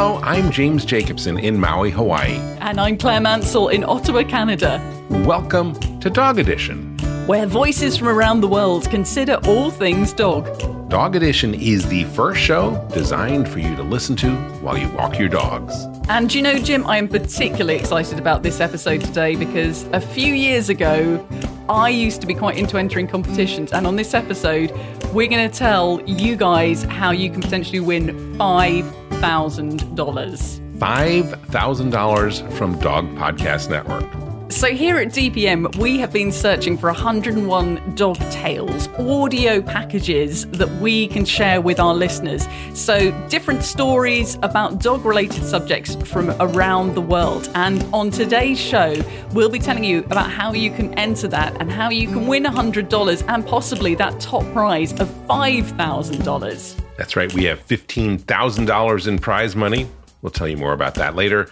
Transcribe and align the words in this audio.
Hello, 0.00 0.18
I'm 0.22 0.50
James 0.50 0.86
Jacobson 0.86 1.38
in 1.38 1.60
Maui, 1.60 1.90
Hawaii. 1.90 2.36
And 2.60 2.80
I'm 2.80 2.96
Claire 2.96 3.20
Mansell 3.20 3.68
in 3.68 3.84
Ottawa, 3.84 4.22
Canada. 4.22 4.80
Welcome 5.10 5.74
to 6.00 6.08
Dog 6.08 6.38
Edition, 6.38 6.96
where 7.26 7.44
voices 7.44 7.98
from 7.98 8.08
around 8.08 8.40
the 8.40 8.48
world 8.48 8.88
consider 8.88 9.34
all 9.44 9.70
things 9.70 10.14
dog. 10.14 10.48
Dog 10.88 11.16
Edition 11.16 11.52
is 11.52 11.86
the 11.86 12.04
first 12.04 12.40
show 12.40 12.82
designed 12.94 13.46
for 13.46 13.58
you 13.58 13.76
to 13.76 13.82
listen 13.82 14.16
to 14.16 14.30
while 14.62 14.78
you 14.78 14.88
walk 14.88 15.18
your 15.18 15.28
dogs. 15.28 15.84
And 16.08 16.32
you 16.32 16.40
know, 16.40 16.56
Jim, 16.56 16.86
I 16.86 16.96
am 16.96 17.06
particularly 17.06 17.74
excited 17.74 18.18
about 18.18 18.42
this 18.42 18.58
episode 18.58 19.02
today 19.02 19.36
because 19.36 19.82
a 19.92 20.00
few 20.00 20.32
years 20.32 20.70
ago, 20.70 21.22
I 21.68 21.90
used 21.90 22.22
to 22.22 22.26
be 22.26 22.32
quite 22.32 22.56
into 22.56 22.78
entering 22.78 23.06
competitions. 23.06 23.74
And 23.74 23.86
on 23.86 23.96
this 23.96 24.14
episode, 24.14 24.72
we're 25.12 25.28
going 25.28 25.46
to 25.46 25.54
tell 25.54 26.00
you 26.06 26.36
guys 26.36 26.84
how 26.84 27.10
you 27.10 27.30
can 27.30 27.42
potentially 27.42 27.80
win 27.80 28.40
$5,000. 29.20 30.78
$5,000 30.78 32.52
from 32.52 32.78
Dog 32.78 33.06
Podcast 33.16 33.68
Network. 33.68 34.10
So, 34.50 34.66
here 34.66 34.96
at 34.96 35.08
DPN, 35.08 35.76
we 35.76 35.98
have 35.98 36.12
been 36.12 36.32
searching 36.32 36.76
for 36.76 36.88
101 36.88 37.94
dog 37.94 38.16
tales, 38.30 38.88
audio 38.98 39.62
packages 39.62 40.44
that 40.48 40.68
we 40.80 41.06
can 41.06 41.24
share 41.24 41.60
with 41.60 41.78
our 41.78 41.94
listeners. 41.94 42.48
So, 42.74 43.12
different 43.28 43.62
stories 43.62 44.38
about 44.42 44.80
dog 44.80 45.04
related 45.04 45.44
subjects 45.44 45.94
from 45.94 46.30
around 46.40 46.94
the 46.96 47.00
world. 47.00 47.48
And 47.54 47.86
on 47.92 48.10
today's 48.10 48.58
show, 48.58 48.96
we'll 49.32 49.50
be 49.50 49.60
telling 49.60 49.84
you 49.84 50.00
about 50.00 50.30
how 50.30 50.52
you 50.52 50.72
can 50.72 50.92
enter 50.94 51.28
that 51.28 51.56
and 51.60 51.70
how 51.70 51.90
you 51.90 52.08
can 52.08 52.26
win 52.26 52.42
$100 52.42 53.24
and 53.28 53.46
possibly 53.46 53.94
that 53.94 54.18
top 54.18 54.44
prize 54.52 54.92
of 54.94 55.08
$5,000. 55.28 56.79
That's 57.00 57.16
right, 57.16 57.32
we 57.32 57.44
have 57.44 57.66
$15,000 57.66 59.08
in 59.08 59.18
prize 59.18 59.56
money. 59.56 59.88
We'll 60.20 60.30
tell 60.30 60.46
you 60.46 60.58
more 60.58 60.74
about 60.74 60.96
that 60.96 61.16
later. 61.16 61.50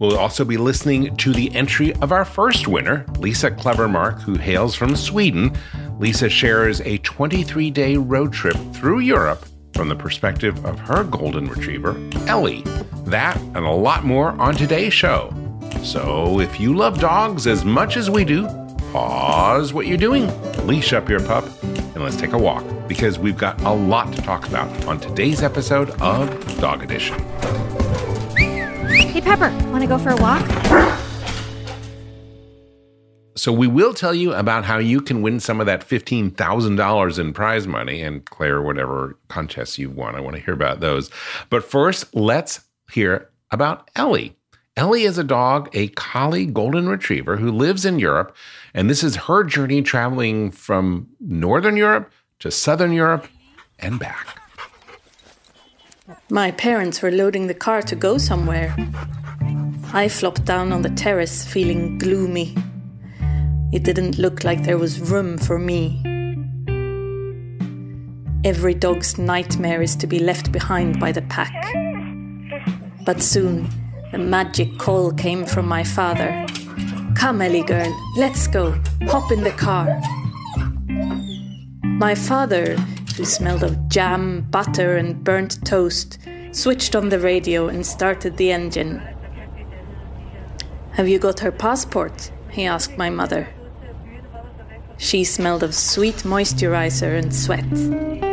We'll 0.00 0.18
also 0.18 0.44
be 0.44 0.56
listening 0.56 1.16
to 1.18 1.32
the 1.32 1.54
entry 1.54 1.94
of 2.02 2.10
our 2.10 2.24
first 2.24 2.66
winner, 2.66 3.06
Lisa 3.20 3.52
Clevermark, 3.52 4.20
who 4.22 4.34
hails 4.34 4.74
from 4.74 4.96
Sweden. 4.96 5.56
Lisa 6.00 6.28
shares 6.28 6.80
a 6.80 6.98
23 6.98 7.70
day 7.70 7.96
road 7.96 8.32
trip 8.32 8.56
through 8.72 8.98
Europe 8.98 9.46
from 9.72 9.88
the 9.88 9.94
perspective 9.94 10.66
of 10.66 10.80
her 10.80 11.04
golden 11.04 11.46
retriever, 11.46 11.96
Ellie. 12.26 12.62
That 13.04 13.36
and 13.36 13.58
a 13.58 13.70
lot 13.70 14.04
more 14.04 14.32
on 14.32 14.56
today's 14.56 14.94
show. 14.94 15.32
So 15.84 16.40
if 16.40 16.58
you 16.58 16.74
love 16.74 16.98
dogs 16.98 17.46
as 17.46 17.64
much 17.64 17.96
as 17.96 18.10
we 18.10 18.24
do, 18.24 18.48
pause 18.92 19.72
what 19.72 19.86
you're 19.86 19.98
doing, 19.98 20.26
leash 20.66 20.92
up 20.92 21.08
your 21.08 21.20
pup, 21.20 21.44
and 21.62 22.02
let's 22.02 22.16
take 22.16 22.32
a 22.32 22.38
walk 22.38 22.64
because 22.88 23.18
we've 23.18 23.36
got 23.36 23.60
a 23.62 23.70
lot 23.70 24.12
to 24.14 24.22
talk 24.22 24.46
about 24.46 24.68
on 24.86 24.98
today's 24.98 25.42
episode 25.42 25.90
of 26.00 26.60
Dog 26.60 26.82
Edition. 26.82 27.18
Hey, 28.36 29.20
Pepper, 29.20 29.50
want 29.70 29.82
to 29.82 29.86
go 29.86 29.98
for 29.98 30.10
a 30.10 30.16
walk? 30.16 30.46
So, 33.36 33.52
we 33.52 33.68
will 33.68 33.94
tell 33.94 34.14
you 34.14 34.32
about 34.34 34.64
how 34.64 34.78
you 34.78 35.00
can 35.00 35.22
win 35.22 35.38
some 35.38 35.60
of 35.60 35.66
that 35.66 35.86
$15,000 35.86 37.18
in 37.18 37.32
prize 37.32 37.68
money 37.68 38.02
and 38.02 38.24
Claire, 38.24 38.60
whatever 38.62 39.16
contests 39.28 39.78
you've 39.78 39.94
won. 39.94 40.16
I 40.16 40.20
want 40.20 40.34
to 40.34 40.42
hear 40.42 40.54
about 40.54 40.80
those. 40.80 41.08
But 41.48 41.62
first, 41.62 42.12
let's 42.16 42.60
hear 42.90 43.30
about 43.52 43.90
Ellie. 43.94 44.37
Ellie 44.78 45.02
is 45.02 45.18
a 45.18 45.24
dog, 45.24 45.68
a 45.72 45.88
collie 45.88 46.46
golden 46.46 46.88
retriever 46.88 47.36
who 47.36 47.50
lives 47.50 47.84
in 47.84 47.98
Europe. 47.98 48.36
And 48.72 48.88
this 48.88 49.02
is 49.02 49.16
her 49.16 49.42
journey 49.42 49.82
traveling 49.82 50.52
from 50.52 51.08
Northern 51.18 51.76
Europe 51.76 52.12
to 52.38 52.52
Southern 52.52 52.92
Europe 52.92 53.26
and 53.80 53.98
back. 53.98 54.40
My 56.30 56.52
parents 56.52 57.02
were 57.02 57.10
loading 57.10 57.48
the 57.48 57.54
car 57.54 57.82
to 57.82 57.96
go 57.96 58.18
somewhere. 58.18 58.72
I 59.92 60.06
flopped 60.08 60.44
down 60.44 60.72
on 60.72 60.82
the 60.82 60.90
terrace, 60.90 61.44
feeling 61.44 61.98
gloomy. 61.98 62.54
It 63.72 63.82
didn't 63.82 64.16
look 64.16 64.44
like 64.44 64.62
there 64.62 64.78
was 64.78 65.10
room 65.10 65.38
for 65.38 65.58
me. 65.58 66.00
Every 68.44 68.74
dog's 68.74 69.18
nightmare 69.18 69.82
is 69.82 69.96
to 69.96 70.06
be 70.06 70.20
left 70.20 70.52
behind 70.52 71.00
by 71.00 71.10
the 71.10 71.22
pack. 71.22 71.52
But 73.04 73.20
soon, 73.24 73.68
the 74.12 74.18
magic 74.18 74.78
call 74.78 75.12
came 75.12 75.44
from 75.44 75.66
my 75.66 75.84
father 75.84 76.46
Come, 77.18 77.42
Ellie 77.42 77.64
girl, 77.64 77.92
let's 78.16 78.46
go. 78.46 78.80
Hop 79.08 79.32
in 79.32 79.42
the 79.42 79.50
car. 79.50 80.00
My 81.82 82.14
father 82.14 82.76
who 83.16 83.24
smelled 83.24 83.64
of 83.64 83.88
jam, 83.88 84.42
butter, 84.50 84.96
and 84.96 85.24
burnt 85.24 85.66
toast, 85.66 86.18
switched 86.52 86.94
on 86.94 87.08
the 87.08 87.18
radio 87.18 87.66
and 87.66 87.84
started 87.84 88.36
the 88.36 88.52
engine. 88.52 89.02
Have 90.92 91.08
you 91.08 91.18
got 91.18 91.40
her 91.40 91.50
passport? 91.50 92.30
he 92.52 92.66
asked 92.66 92.96
my 92.96 93.10
mother. 93.10 93.48
She 94.96 95.24
smelled 95.24 95.64
of 95.64 95.74
sweet 95.74 96.18
moisturizer 96.18 97.18
and 97.18 97.34
sweat. 97.34 98.27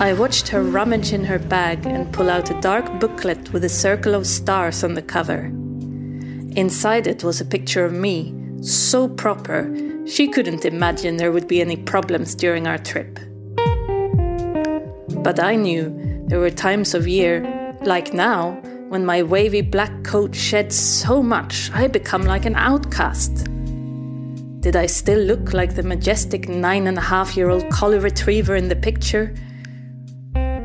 I 0.00 0.14
watched 0.14 0.48
her 0.48 0.62
rummage 0.62 1.12
in 1.12 1.24
her 1.24 1.38
bag 1.38 1.86
and 1.86 2.12
pull 2.12 2.28
out 2.28 2.50
a 2.50 2.60
dark 2.60 2.98
booklet 2.98 3.52
with 3.52 3.64
a 3.64 3.68
circle 3.68 4.14
of 4.14 4.26
stars 4.26 4.82
on 4.82 4.94
the 4.94 5.02
cover. 5.02 5.44
Inside 6.56 7.06
it 7.06 7.22
was 7.22 7.40
a 7.40 7.44
picture 7.44 7.84
of 7.84 7.92
me, 7.92 8.34
so 8.62 9.08
proper, 9.08 9.72
she 10.06 10.28
couldn't 10.28 10.64
imagine 10.64 11.16
there 11.16 11.30
would 11.30 11.46
be 11.46 11.60
any 11.60 11.76
problems 11.76 12.34
during 12.34 12.66
our 12.66 12.78
trip. 12.78 13.18
But 15.22 15.38
I 15.38 15.54
knew 15.54 16.24
there 16.26 16.40
were 16.40 16.50
times 16.50 16.94
of 16.94 17.06
year, 17.06 17.76
like 17.82 18.12
now, 18.12 18.52
when 18.88 19.06
my 19.06 19.22
wavy 19.22 19.62
black 19.62 20.04
coat 20.04 20.34
sheds 20.34 20.76
so 20.76 21.22
much 21.22 21.70
I 21.72 21.86
become 21.86 22.24
like 22.24 22.44
an 22.44 22.56
outcast. 22.56 23.44
Did 24.60 24.76
I 24.76 24.86
still 24.86 25.20
look 25.20 25.52
like 25.52 25.74
the 25.74 25.82
majestic 25.82 26.48
nine 26.48 26.86
and 26.86 26.98
a 26.98 27.00
half 27.00 27.36
year 27.36 27.50
old 27.50 27.70
collie 27.70 27.98
retriever 27.98 28.56
in 28.56 28.68
the 28.68 28.76
picture? 28.76 29.34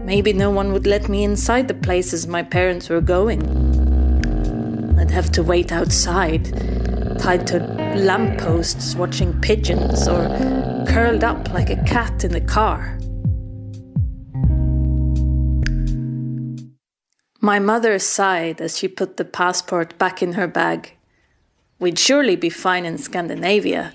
Maybe 0.07 0.31
no 0.31 0.49
one 0.49 0.71
would 0.71 0.87
let 0.87 1.09
me 1.09 1.25
inside 1.25 1.67
the 1.67 1.73
places 1.73 2.27
my 2.27 2.41
parents 2.41 2.87
were 2.87 3.01
going. 3.01 3.41
I'd 4.97 5.11
have 5.11 5.29
to 5.33 5.43
wait 5.43 5.73
outside, 5.73 6.45
tied 7.19 7.45
to 7.47 7.59
lampposts 7.93 8.95
watching 8.95 9.37
pigeons, 9.41 10.07
or 10.07 10.29
curled 10.87 11.25
up 11.25 11.51
like 11.53 11.69
a 11.69 11.83
cat 11.83 12.23
in 12.23 12.31
the 12.31 12.39
car. 12.39 12.97
My 17.41 17.59
mother 17.59 17.99
sighed 17.99 18.61
as 18.61 18.77
she 18.77 18.87
put 18.87 19.17
the 19.17 19.25
passport 19.25 19.97
back 19.97 20.23
in 20.23 20.33
her 20.33 20.47
bag. 20.47 20.93
We'd 21.79 21.99
surely 21.99 22.37
be 22.37 22.49
fine 22.49 22.85
in 22.85 22.97
Scandinavia. 22.97 23.93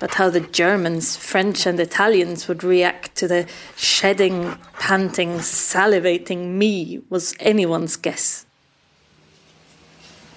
But 0.00 0.14
how 0.14 0.30
the 0.30 0.40
Germans, 0.40 1.14
French, 1.16 1.66
and 1.66 1.78
Italians 1.78 2.48
would 2.48 2.64
react 2.64 3.14
to 3.16 3.28
the 3.28 3.46
shedding, 3.76 4.56
panting, 4.78 5.38
salivating 5.38 6.54
me 6.54 7.02
was 7.10 7.34
anyone's 7.38 7.96
guess. 7.96 8.46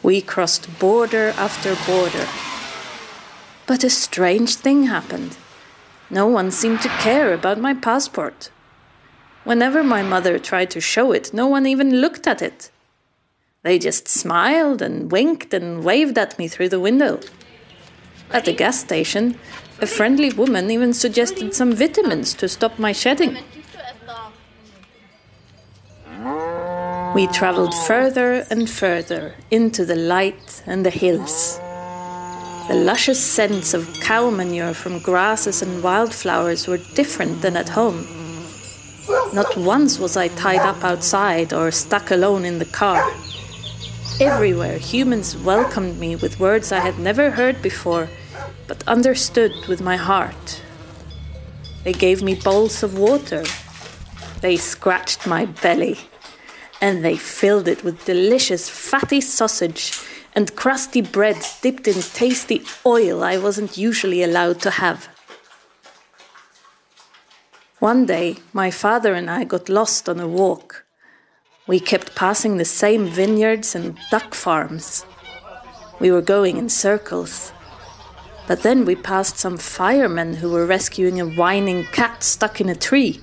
We 0.03 0.21
crossed 0.21 0.67
border 0.79 1.33
after 1.37 1.75
border. 1.87 2.27
But 3.65 3.85
a 3.85 3.89
strange 3.89 4.55
thing 4.55 4.83
happened. 4.83 5.37
No 6.09 6.27
one 6.27 6.51
seemed 6.51 6.81
to 6.81 6.89
care 6.89 7.33
about 7.33 7.57
my 7.57 7.73
passport. 7.73 8.51
Whenever 9.45 9.81
my 9.81 10.03
mother 10.03 10.37
tried 10.39 10.71
to 10.71 10.81
show 10.81 11.13
it, 11.13 11.33
no 11.33 11.47
one 11.47 11.65
even 11.65 12.01
looked 12.01 12.27
at 12.27 12.41
it. 12.41 12.69
They 13.61 13.79
just 13.79 14.09
smiled 14.09 14.81
and 14.81 15.09
winked 15.09 15.53
and 15.53 15.85
waved 15.85 16.17
at 16.17 16.37
me 16.37 16.49
through 16.49 16.69
the 16.69 16.81
window. 16.81 17.21
At 18.33 18.45
the 18.45 18.53
gas 18.53 18.79
station, 18.79 19.37
a 19.79 19.85
friendly 19.85 20.31
woman 20.31 20.71
even 20.71 20.91
suggested 20.91 21.53
some 21.53 21.73
vitamins 21.73 22.33
to 22.35 22.49
stop 22.49 22.79
my 22.79 22.91
shedding. 22.91 23.37
We 27.13 27.27
traveled 27.27 27.75
further 27.85 28.43
and 28.49 28.67
further 28.67 29.35
into 29.51 29.85
the 29.85 29.95
light 29.95 30.63
and 30.65 30.83
the 30.83 30.89
hills. 30.89 31.59
The 32.69 32.73
luscious 32.73 33.23
scents 33.23 33.75
of 33.75 33.93
cow 34.01 34.31
manure 34.31 34.73
from 34.73 34.97
grasses 34.97 35.61
and 35.61 35.83
wildflowers 35.83 36.67
were 36.67 36.79
different 36.95 37.43
than 37.43 37.55
at 37.55 37.69
home. 37.69 38.07
Not 39.31 39.55
once 39.55 39.99
was 39.99 40.17
I 40.17 40.29
tied 40.29 40.61
up 40.61 40.83
outside 40.83 41.53
or 41.53 41.69
stuck 41.69 42.09
alone 42.09 42.45
in 42.45 42.57
the 42.57 42.65
car. 42.65 43.13
Everywhere, 44.19 44.79
humans 44.79 45.37
welcomed 45.37 45.99
me 45.99 46.15
with 46.15 46.39
words 46.39 46.71
I 46.71 46.79
had 46.79 46.97
never 46.97 47.29
heard 47.29 47.61
before, 47.61 48.09
but 48.67 48.87
understood 48.87 49.53
with 49.67 49.81
my 49.81 49.95
heart. 49.95 50.61
They 51.83 51.93
gave 51.93 52.21
me 52.21 52.35
bowls 52.35 52.83
of 52.83 52.97
water. 52.97 53.43
They 54.41 54.57
scratched 54.57 55.27
my 55.27 55.45
belly. 55.45 55.99
And 56.81 57.03
they 57.03 57.15
filled 57.17 57.67
it 57.67 57.83
with 57.83 58.05
delicious 58.05 58.69
fatty 58.69 59.21
sausage 59.21 59.99
and 60.35 60.55
crusty 60.55 61.01
bread 61.01 61.37
dipped 61.61 61.87
in 61.87 62.01
tasty 62.01 62.63
oil 62.85 63.23
I 63.23 63.37
wasn't 63.37 63.77
usually 63.77 64.23
allowed 64.23 64.59
to 64.61 64.71
have. 64.71 65.07
One 67.79 68.05
day, 68.05 68.37
my 68.53 68.71
father 68.71 69.13
and 69.13 69.29
I 69.29 69.43
got 69.43 69.69
lost 69.69 70.07
on 70.07 70.19
a 70.19 70.27
walk. 70.27 70.85
We 71.67 71.79
kept 71.79 72.15
passing 72.15 72.57
the 72.57 72.65
same 72.65 73.07
vineyards 73.07 73.75
and 73.75 73.97
duck 74.09 74.33
farms. 74.33 75.05
We 75.99 76.11
were 76.11 76.21
going 76.21 76.57
in 76.57 76.69
circles. 76.69 77.51
But 78.47 78.63
then 78.63 78.85
we 78.85 78.95
passed 78.95 79.37
some 79.37 79.57
firemen 79.57 80.35
who 80.35 80.51
were 80.51 80.65
rescuing 80.65 81.19
a 81.21 81.27
whining 81.27 81.85
cat 81.85 82.23
stuck 82.23 82.59
in 82.59 82.69
a 82.69 82.75
tree. 82.75 83.21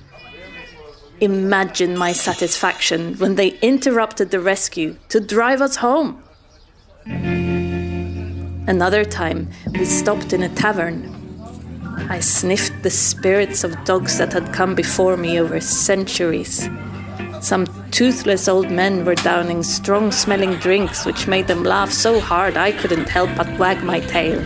Imagine 1.19 1.95
my 1.95 2.11
satisfaction 2.13 3.15
when 3.19 3.35
they 3.35 3.59
interrupted 3.59 4.31
the 4.31 4.39
rescue 4.39 4.95
to 5.09 5.19
drive 5.19 5.61
us 5.61 5.75
home. 5.75 6.23
Another 8.67 9.05
time, 9.05 9.49
we 9.73 9.85
stopped 9.85 10.33
in 10.33 10.41
a 10.41 10.49
tavern. 10.55 11.17
I 12.09 12.19
sniffed 12.19 12.81
the 12.81 12.89
spirits 12.89 13.63
of 13.63 13.83
dogs 13.85 14.17
that 14.17 14.33
had 14.33 14.53
come 14.53 14.73
before 14.73 15.17
me 15.17 15.39
over 15.39 15.59
centuries. 15.59 16.67
Some 17.41 17.67
toothless 17.91 18.47
old 18.47 18.71
men 18.71 19.05
were 19.05 19.15
downing 19.15 19.61
strong 19.61 20.11
smelling 20.11 20.55
drinks, 20.55 21.05
which 21.05 21.27
made 21.27 21.47
them 21.47 21.63
laugh 21.63 21.91
so 21.91 22.19
hard 22.19 22.57
I 22.57 22.71
couldn't 22.71 23.09
help 23.09 23.29
but 23.35 23.59
wag 23.59 23.83
my 23.83 23.99
tail. 23.99 24.43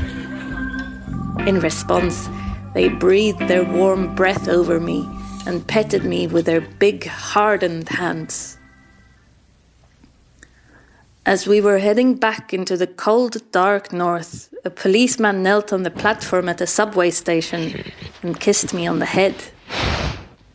In 1.46 1.60
response, 1.60 2.28
they 2.74 2.90
breathed 2.90 3.48
their 3.48 3.64
warm 3.64 4.16
breath 4.16 4.48
over 4.48 4.80
me 4.80 5.08
and 5.46 5.66
petted 5.68 6.04
me 6.04 6.26
with 6.26 6.46
their 6.46 6.62
big, 6.62 7.06
hardened 7.06 7.90
hands. 7.90 8.58
As 11.24 11.48
we 11.48 11.62
were 11.62 11.78
heading 11.78 12.16
back 12.16 12.52
into 12.52 12.76
the 12.76 12.88
cold, 12.88 13.38
dark 13.52 13.94
north, 13.94 14.54
a 14.64 14.70
policeman 14.72 15.44
knelt 15.44 15.72
on 15.72 15.84
the 15.84 15.92
platform 15.92 16.50
at 16.50 16.62
a 16.62 16.68
subway 16.68 17.12
station 17.12 17.92
and 18.24 18.40
kissed 18.40 18.74
me 18.74 18.88
on 18.88 18.98
the 18.98 19.06
head. 19.06 19.36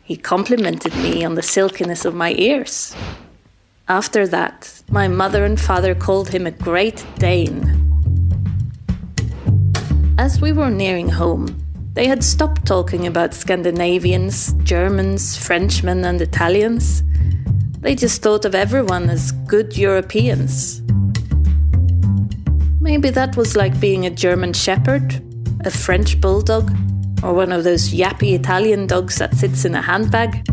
He 0.03 0.17
complimented 0.17 0.93
me 0.97 1.23
on 1.23 1.35
the 1.35 1.41
silkiness 1.41 2.03
of 2.03 2.15
my 2.15 2.33
ears. 2.37 2.93
After 3.87 4.27
that, 4.27 4.83
my 4.89 5.07
mother 5.07 5.45
and 5.45 5.59
father 5.59 5.95
called 5.95 6.29
him 6.29 6.45
a 6.45 6.51
Great 6.51 7.05
Dane. 7.17 7.80
As 10.21 10.39
we 10.39 10.51
were 10.51 10.69
nearing 10.69 11.09
home, 11.09 11.47
they 11.93 12.05
had 12.05 12.23
stopped 12.23 12.67
talking 12.67 13.07
about 13.07 13.33
Scandinavians, 13.33 14.53
Germans, 14.61 15.35
Frenchmen, 15.35 16.05
and 16.05 16.21
Italians. 16.21 17.01
They 17.79 17.95
just 17.95 18.21
thought 18.21 18.45
of 18.45 18.53
everyone 18.53 19.09
as 19.09 19.31
good 19.47 19.75
Europeans. 19.75 20.83
Maybe 22.79 23.09
that 23.09 23.35
was 23.35 23.55
like 23.55 23.79
being 23.79 24.05
a 24.05 24.11
German 24.11 24.53
shepherd, 24.53 25.23
a 25.65 25.71
French 25.71 26.21
bulldog, 26.21 26.69
or 27.23 27.33
one 27.33 27.51
of 27.51 27.63
those 27.63 27.89
yappy 27.89 28.33
Italian 28.33 28.85
dogs 28.85 29.15
that 29.15 29.33
sits 29.33 29.65
in 29.65 29.73
a 29.73 29.81
handbag, 29.81 30.47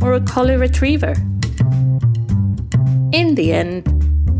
or 0.00 0.14
a 0.14 0.20
collie 0.22 0.56
retriever. 0.56 1.12
In 3.12 3.34
the 3.34 3.52
end, 3.52 3.84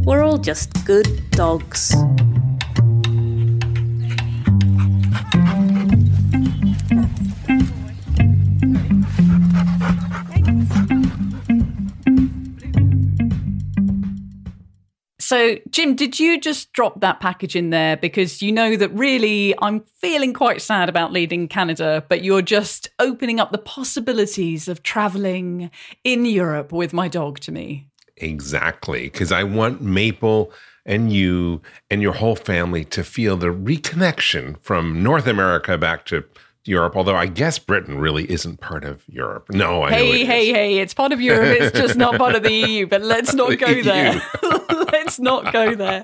we're 0.07 0.23
all 0.23 0.39
just 0.39 0.73
good 0.87 1.07
dogs. 1.33 1.95
So, 15.35 15.57
Jim, 15.69 15.97
did 15.97 16.21
you 16.21 16.41
just 16.41 16.73
drop 16.73 17.01
that 17.01 17.19
package 17.19 17.57
in 17.57 17.71
there 17.71 17.97
because 17.97 18.41
you 18.41 18.53
know 18.53 18.77
that 18.77 18.91
really 18.91 19.53
I'm 19.61 19.81
feeling 19.81 20.33
quite 20.33 20.63
sad 20.63 20.89
about 20.89 21.11
leaving 21.11 21.49
Canada, 21.49 22.05
but 22.09 22.23
you're 22.23 22.41
just 22.41 22.89
opening 23.01 23.41
up 23.41 23.51
the 23.51 23.59
possibilities 23.59 24.69
of 24.69 24.85
traveling 24.85 25.73
in 26.05 26.25
Europe 26.25 26.71
with 26.71 26.93
my 26.93 27.09
dog 27.09 27.41
to 27.41 27.51
me? 27.51 27.89
Exactly. 28.19 29.11
Because 29.11 29.33
I 29.33 29.43
want 29.43 29.83
Maple 29.83 30.53
and 30.87 31.13
you 31.13 31.63
and 31.91 32.01
your 32.01 32.13
whole 32.13 32.37
family 32.37 32.85
to 32.85 33.03
feel 33.03 33.37
the 33.37 33.49
reconnection 33.49 34.63
from 34.63 35.03
North 35.03 35.27
America 35.27 35.77
back 35.77 36.07
to 36.07 36.23
Europe, 36.65 36.97
although 36.97 37.17
I 37.17 37.27
guess 37.27 37.59
Britain 37.59 37.99
really 37.99 38.31
isn't 38.31 38.61
part 38.61 38.85
of 38.85 39.03
Europe. 39.09 39.51
No, 39.51 39.83
I 39.83 39.91
hey, 39.91 40.25
hey, 40.25 40.49
is. 40.49 40.55
hey! 40.57 40.79
It's 40.79 40.95
part 40.95 41.11
of 41.11 41.21
Europe. 41.21 41.59
It's 41.61 41.77
just 41.77 41.97
not 41.97 42.19
part 42.19 42.37
of 42.37 42.45
the 42.45 42.53
EU. 42.53 42.87
But 42.87 43.03
let's 43.03 43.35
not 43.35 43.59
go 43.59 43.83
there. 43.83 44.23
let's 45.05 45.19
not 45.19 45.53
go 45.53 45.75
there. 45.75 46.03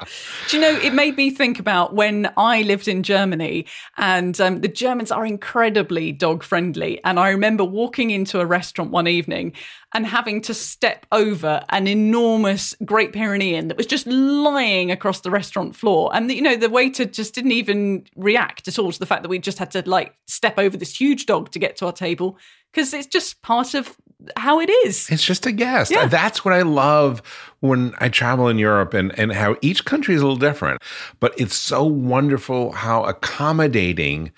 Do 0.48 0.56
you 0.56 0.62
know? 0.62 0.78
It 0.78 0.94
made 0.94 1.16
me 1.16 1.30
think 1.30 1.58
about 1.58 1.94
when 1.94 2.32
I 2.36 2.62
lived 2.62 2.88
in 2.88 3.02
Germany, 3.02 3.66
and 3.96 4.38
um, 4.40 4.60
the 4.60 4.68
Germans 4.68 5.10
are 5.10 5.24
incredibly 5.24 6.12
dog 6.12 6.42
friendly. 6.42 7.02
And 7.04 7.18
I 7.18 7.30
remember 7.30 7.64
walking 7.64 8.10
into 8.10 8.40
a 8.40 8.46
restaurant 8.46 8.90
one 8.90 9.08
evening 9.08 9.54
and 9.92 10.06
having 10.06 10.40
to 10.42 10.54
step 10.54 11.06
over 11.10 11.64
an 11.70 11.88
enormous 11.88 12.74
Great 12.84 13.12
Pyrenean 13.12 13.68
that 13.68 13.76
was 13.76 13.86
just 13.86 14.06
lying 14.06 14.90
across 14.90 15.20
the 15.20 15.30
restaurant 15.30 15.74
floor. 15.74 16.14
And, 16.14 16.30
you 16.30 16.42
know, 16.42 16.56
the 16.56 16.70
waiter 16.70 17.04
just 17.04 17.34
didn't 17.34 17.52
even 17.52 18.04
react 18.14 18.68
at 18.68 18.78
all 18.78 18.92
to 18.92 18.98
the 18.98 19.06
fact 19.06 19.22
that 19.22 19.28
we 19.28 19.40
just 19.40 19.58
had 19.58 19.72
to 19.72 19.82
like 19.86 20.14
step 20.26 20.58
over 20.58 20.76
this 20.76 21.00
huge 21.00 21.26
dog 21.26 21.50
to 21.50 21.58
get 21.58 21.76
to 21.76 21.86
our 21.86 21.92
table 21.92 22.38
because 22.72 22.94
it's 22.94 23.08
just 23.08 23.42
part 23.42 23.74
of 23.74 23.96
how 24.36 24.60
it 24.60 24.70
is. 24.84 25.08
It's 25.10 25.24
just 25.24 25.46
a 25.46 25.52
guest. 25.52 25.90
Yeah. 25.90 26.06
That's 26.06 26.44
what 26.44 26.54
I 26.54 26.62
love 26.62 27.22
when 27.60 27.94
I 27.98 28.08
travel 28.08 28.48
in 28.48 28.58
Europe 28.58 28.94
and, 28.94 29.16
and 29.18 29.32
how 29.32 29.56
each 29.60 29.84
country 29.84 30.14
is 30.14 30.22
a 30.22 30.24
little 30.24 30.38
different. 30.38 30.82
But 31.20 31.38
it's 31.38 31.56
so 31.56 31.84
wonderful 31.84 32.72
how 32.72 33.04
accommodating 33.04 34.32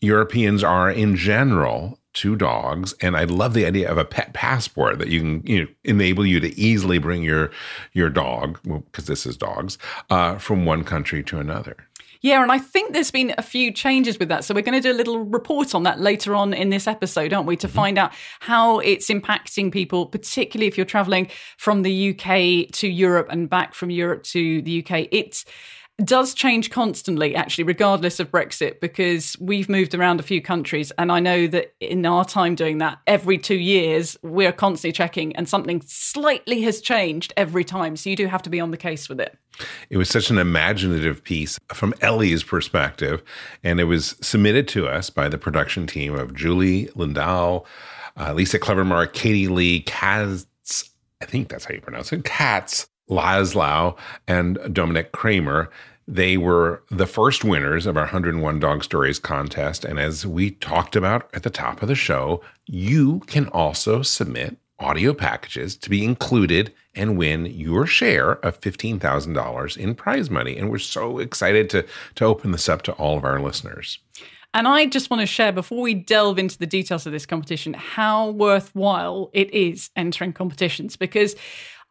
Europeans 0.00 0.64
are 0.64 0.90
in 0.90 1.16
general 1.16 1.98
to 2.12 2.34
dogs 2.34 2.92
and 3.00 3.16
i 3.16 3.22
love 3.22 3.54
the 3.54 3.64
idea 3.64 3.88
of 3.88 3.96
a 3.96 4.04
pet 4.04 4.32
passport 4.32 4.98
that 4.98 5.08
you 5.08 5.20
can 5.20 5.42
you 5.46 5.62
know, 5.62 5.68
enable 5.84 6.26
you 6.26 6.40
to 6.40 6.58
easily 6.58 6.98
bring 6.98 7.22
your 7.22 7.52
your 7.92 8.10
dog 8.10 8.58
because 8.64 8.68
well, 8.68 8.84
this 9.06 9.26
is 9.26 9.36
dogs 9.36 9.78
uh, 10.10 10.36
from 10.36 10.64
one 10.64 10.82
country 10.82 11.22
to 11.22 11.38
another 11.38 11.76
yeah, 12.22 12.42
and 12.42 12.52
I 12.52 12.58
think 12.58 12.92
there's 12.92 13.10
been 13.10 13.34
a 13.38 13.42
few 13.42 13.72
changes 13.72 14.18
with 14.18 14.28
that. 14.28 14.44
So 14.44 14.54
we're 14.54 14.62
going 14.62 14.80
to 14.80 14.86
do 14.86 14.92
a 14.92 14.96
little 14.96 15.20
report 15.20 15.74
on 15.74 15.84
that 15.84 16.00
later 16.00 16.34
on 16.34 16.52
in 16.52 16.68
this 16.68 16.86
episode, 16.86 17.32
aren't 17.32 17.46
we, 17.46 17.56
to 17.56 17.66
mm-hmm. 17.66 17.76
find 17.76 17.98
out 17.98 18.12
how 18.40 18.78
it's 18.80 19.08
impacting 19.08 19.72
people, 19.72 20.06
particularly 20.06 20.66
if 20.66 20.76
you're 20.76 20.84
traveling 20.84 21.28
from 21.56 21.82
the 21.82 22.10
UK 22.10 22.70
to 22.72 22.88
Europe 22.88 23.28
and 23.30 23.48
back 23.48 23.74
from 23.74 23.90
Europe 23.90 24.22
to 24.24 24.60
the 24.62 24.84
UK. 24.84 25.08
It's 25.10 25.44
does 26.04 26.34
change 26.34 26.70
constantly, 26.70 27.34
actually, 27.34 27.64
regardless 27.64 28.20
of 28.20 28.30
Brexit, 28.30 28.80
because 28.80 29.36
we've 29.40 29.68
moved 29.68 29.94
around 29.94 30.20
a 30.20 30.22
few 30.22 30.40
countries. 30.40 30.90
And 30.98 31.10
I 31.10 31.20
know 31.20 31.46
that 31.48 31.74
in 31.80 32.04
our 32.06 32.24
time 32.24 32.54
doing 32.54 32.78
that, 32.78 32.98
every 33.06 33.38
two 33.38 33.56
years, 33.56 34.16
we're 34.22 34.52
constantly 34.52 34.92
checking, 34.92 35.34
and 35.36 35.48
something 35.48 35.82
slightly 35.86 36.62
has 36.62 36.80
changed 36.80 37.32
every 37.36 37.64
time. 37.64 37.96
So 37.96 38.10
you 38.10 38.16
do 38.16 38.26
have 38.26 38.42
to 38.42 38.50
be 38.50 38.60
on 38.60 38.70
the 38.70 38.76
case 38.76 39.08
with 39.08 39.20
it. 39.20 39.36
It 39.90 39.96
was 39.96 40.08
such 40.08 40.30
an 40.30 40.38
imaginative 40.38 41.22
piece 41.22 41.58
from 41.72 41.94
Ellie's 42.00 42.42
perspective. 42.42 43.22
And 43.62 43.80
it 43.80 43.84
was 43.84 44.16
submitted 44.20 44.68
to 44.68 44.88
us 44.88 45.10
by 45.10 45.28
the 45.28 45.38
production 45.38 45.86
team 45.86 46.14
of 46.14 46.34
Julie 46.34 46.86
Lindahl, 46.96 47.66
uh, 48.16 48.32
Lisa 48.32 48.58
Clevermark, 48.58 49.12
Katie 49.12 49.48
Lee, 49.48 49.82
Kaz. 49.82 50.46
I 51.22 51.26
think 51.26 51.48
that's 51.48 51.66
how 51.66 51.74
you 51.74 51.80
pronounce 51.82 52.12
it, 52.12 52.24
Katz, 52.24 52.88
Laszlo, 53.10 53.96
and 54.26 54.58
Dominic 54.72 55.12
Kramer. 55.12 55.70
They 56.08 56.36
were 56.36 56.82
the 56.90 57.06
first 57.06 57.44
winners 57.44 57.86
of 57.86 57.96
our 57.96 58.04
101 58.04 58.58
Dog 58.58 58.82
Stories 58.82 59.18
contest. 59.18 59.84
And 59.84 60.00
as 60.00 60.26
we 60.26 60.52
talked 60.52 60.96
about 60.96 61.30
at 61.34 61.42
the 61.42 61.50
top 61.50 61.82
of 61.82 61.88
the 61.88 61.94
show, 61.94 62.42
you 62.66 63.20
can 63.26 63.48
also 63.48 64.02
submit 64.02 64.56
audio 64.80 65.12
packages 65.12 65.76
to 65.76 65.90
be 65.90 66.04
included 66.04 66.72
and 66.94 67.16
win 67.16 67.46
your 67.46 67.86
share 67.86 68.32
of 68.44 68.60
$15,000 68.60 69.76
in 69.76 69.94
prize 69.94 70.30
money. 70.30 70.56
And 70.56 70.70
we're 70.70 70.78
so 70.78 71.18
excited 71.18 71.70
to, 71.70 71.86
to 72.16 72.24
open 72.24 72.50
this 72.50 72.68
up 72.68 72.82
to 72.82 72.92
all 72.92 73.16
of 73.16 73.24
our 73.24 73.40
listeners. 73.40 73.98
And 74.52 74.66
I 74.66 74.86
just 74.86 75.10
want 75.10 75.20
to 75.20 75.26
share 75.26 75.52
before 75.52 75.80
we 75.80 75.94
delve 75.94 76.38
into 76.38 76.58
the 76.58 76.66
details 76.66 77.06
of 77.06 77.12
this 77.12 77.26
competition 77.26 77.72
how 77.74 78.30
worthwhile 78.30 79.30
it 79.32 79.52
is 79.54 79.90
entering 79.94 80.32
competitions 80.32 80.96
because 80.96 81.36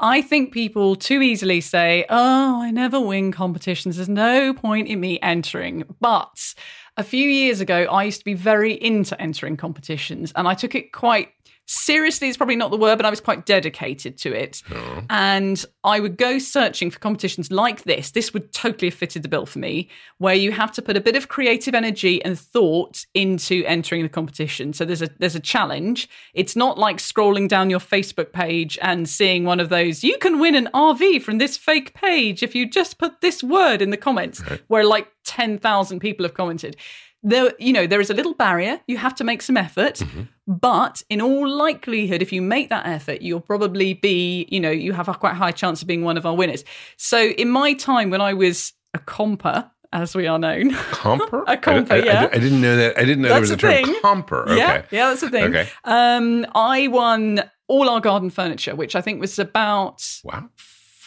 I 0.02 0.22
think 0.22 0.54
people 0.54 0.96
too 0.96 1.22
easily 1.22 1.60
say, 1.60 2.06
oh, 2.10 2.62
I 2.62 2.72
never 2.72 3.00
win 3.00 3.34
competitions. 3.34 3.98
There's 3.98 4.08
no 4.08 4.54
point 4.54 4.88
in 4.88 5.00
me 5.02 5.20
entering. 5.22 5.84
But 6.00 6.56
a 6.96 7.04
few 7.04 7.28
years 7.28 7.60
ago, 7.60 7.84
I 7.84 8.04
used 8.04 8.20
to 8.20 8.26
be 8.26 8.34
very 8.34 8.74
into 8.74 9.20
entering 9.22 9.58
competitions 9.58 10.32
and 10.36 10.48
I 10.48 10.54
took 10.54 10.74
it 10.74 10.94
quite 10.94 11.30
seriously 11.70 12.28
is 12.28 12.36
probably 12.36 12.56
not 12.56 12.72
the 12.72 12.78
word, 12.78 12.98
but 12.98 13.06
I 13.06 13.10
was 13.10 13.22
quite 13.22 13.46
dedicated 13.46 14.18
to 14.20 14.34
it. 14.34 14.64
Oh. 14.72 15.04
And 15.10 15.64
I 15.84 16.00
would 16.00 16.18
go 16.18 16.40
searching 16.40 16.90
for 16.90 16.98
competitions 17.00 17.52
like 17.52 17.84
this. 17.84 18.12
This 18.12 18.34
would 18.34 18.52
totally 18.52 18.90
have 18.90 18.98
fitted 18.98 19.22
the 19.22 19.30
bill 19.30 19.46
for 19.46 19.60
me, 19.60 19.90
where 20.18 20.34
you 20.34 20.52
have 20.52 20.72
to 20.74 20.82
put 20.82 20.98
a 20.98 21.02
bit 21.02 21.16
of 21.16 21.28
creative 21.28 21.76
energy 21.76 22.24
and 22.26 22.38
thought 22.38 23.06
into 23.14 23.64
entering 23.66 24.02
the 24.02 24.10
competition. 24.10 24.74
So 24.74 24.84
there's 24.84 25.04
a 25.04 25.10
there's 25.20 25.36
a 25.36 25.40
challenge. 25.40 26.10
It's 26.34 26.56
not 26.56 26.78
like 26.78 26.98
scrolling 26.98 27.48
down 27.48 27.70
your 27.70 27.80
Facebook 27.80 28.34
page 28.34 28.78
and 28.82 29.08
seeing 29.08 29.46
one 29.46 29.60
of 29.60 29.70
those, 29.70 30.04
you 30.04 30.18
can 30.18 30.40
win 30.40 30.56
an 30.56 30.70
RV 30.74 31.22
from 31.22 31.38
this 31.38 31.56
fake 31.56 31.94
page 31.94 32.42
if 32.42 32.56
you 32.56 32.68
just 32.68 32.98
put 32.98 33.22
this 33.22 33.44
word 33.44 33.82
in 33.82 33.92
the 33.92 33.98
comments, 33.98 34.42
right. 34.50 34.62
where 34.68 34.84
like 34.84 35.08
10,000 35.26 36.00
people 36.00 36.26
have 36.26 36.34
commented 36.34 36.76
there, 37.24 37.54
you 37.60 37.74
know, 37.74 37.86
there 37.88 38.00
is 38.02 38.10
a 38.10 38.14
little 38.14 38.34
barrier. 38.34 38.80
You 38.88 38.98
have 38.98 39.16
to 39.16 39.24
make 39.24 39.42
some 39.42 39.58
effort, 39.58 39.96
Mm-hmm. 39.96 40.22
but 40.48 41.04
in 41.10 41.22
all 41.22 41.48
likelihood, 41.50 42.22
if 42.22 42.32
you 42.32 42.42
make 42.42 42.70
that 42.70 42.86
effort, 42.86 43.22
you'll 43.22 43.42
probably 43.42 43.94
be, 43.94 44.48
you 44.50 44.60
know, 44.60 44.72
you 44.72 44.94
have 44.94 45.08
a 45.10 45.14
quite 45.14 45.36
high 45.36 45.52
chance 45.52 45.82
of 45.82 45.88
being 45.88 46.04
one 46.04 46.18
of 46.18 46.26
our 46.26 46.36
winners. 46.36 46.64
So 46.98 47.20
in 47.30 47.50
my 47.50 47.74
time 47.74 48.10
when 48.10 48.22
I 48.22 48.34
was 48.34 48.74
a 48.94 49.00
comper, 49.00 49.70
as 49.92 50.16
we 50.16 50.28
are 50.28 50.38
known, 50.38 50.70
Comper? 50.72 51.44
A 51.48 51.58
comper, 51.58 51.92
I, 51.92 51.96
I- 51.96 52.00
I- 52.00 52.04
yeah. 52.06 52.30
I 52.32 52.38
didn't 52.38 52.62
know 52.62 52.78
that. 52.78 52.96
I 52.98 53.04
didn't 53.06 53.24
know 53.24 53.30
there 53.30 53.40
was 53.42 53.50
a 53.50 53.56
a 53.56 53.58
term 53.58 53.72
thing. 53.86 53.96
comper. 54.04 54.44
Okay. 54.44 54.58
Yeah, 54.58 54.86
yeah, 54.92 55.10
that's 55.10 55.22
the 55.22 55.30
thing. 55.32 55.46
Okay. 55.46 55.68
Um, 55.84 56.46
I 56.54 56.88
won 56.90 57.42
all 57.68 57.90
our 57.90 58.00
garden 58.00 58.30
furniture, 58.30 58.76
which 58.76 58.96
I 58.96 59.02
think 59.02 59.20
was 59.20 59.40
about 59.40 60.06
Wow. 60.24 60.50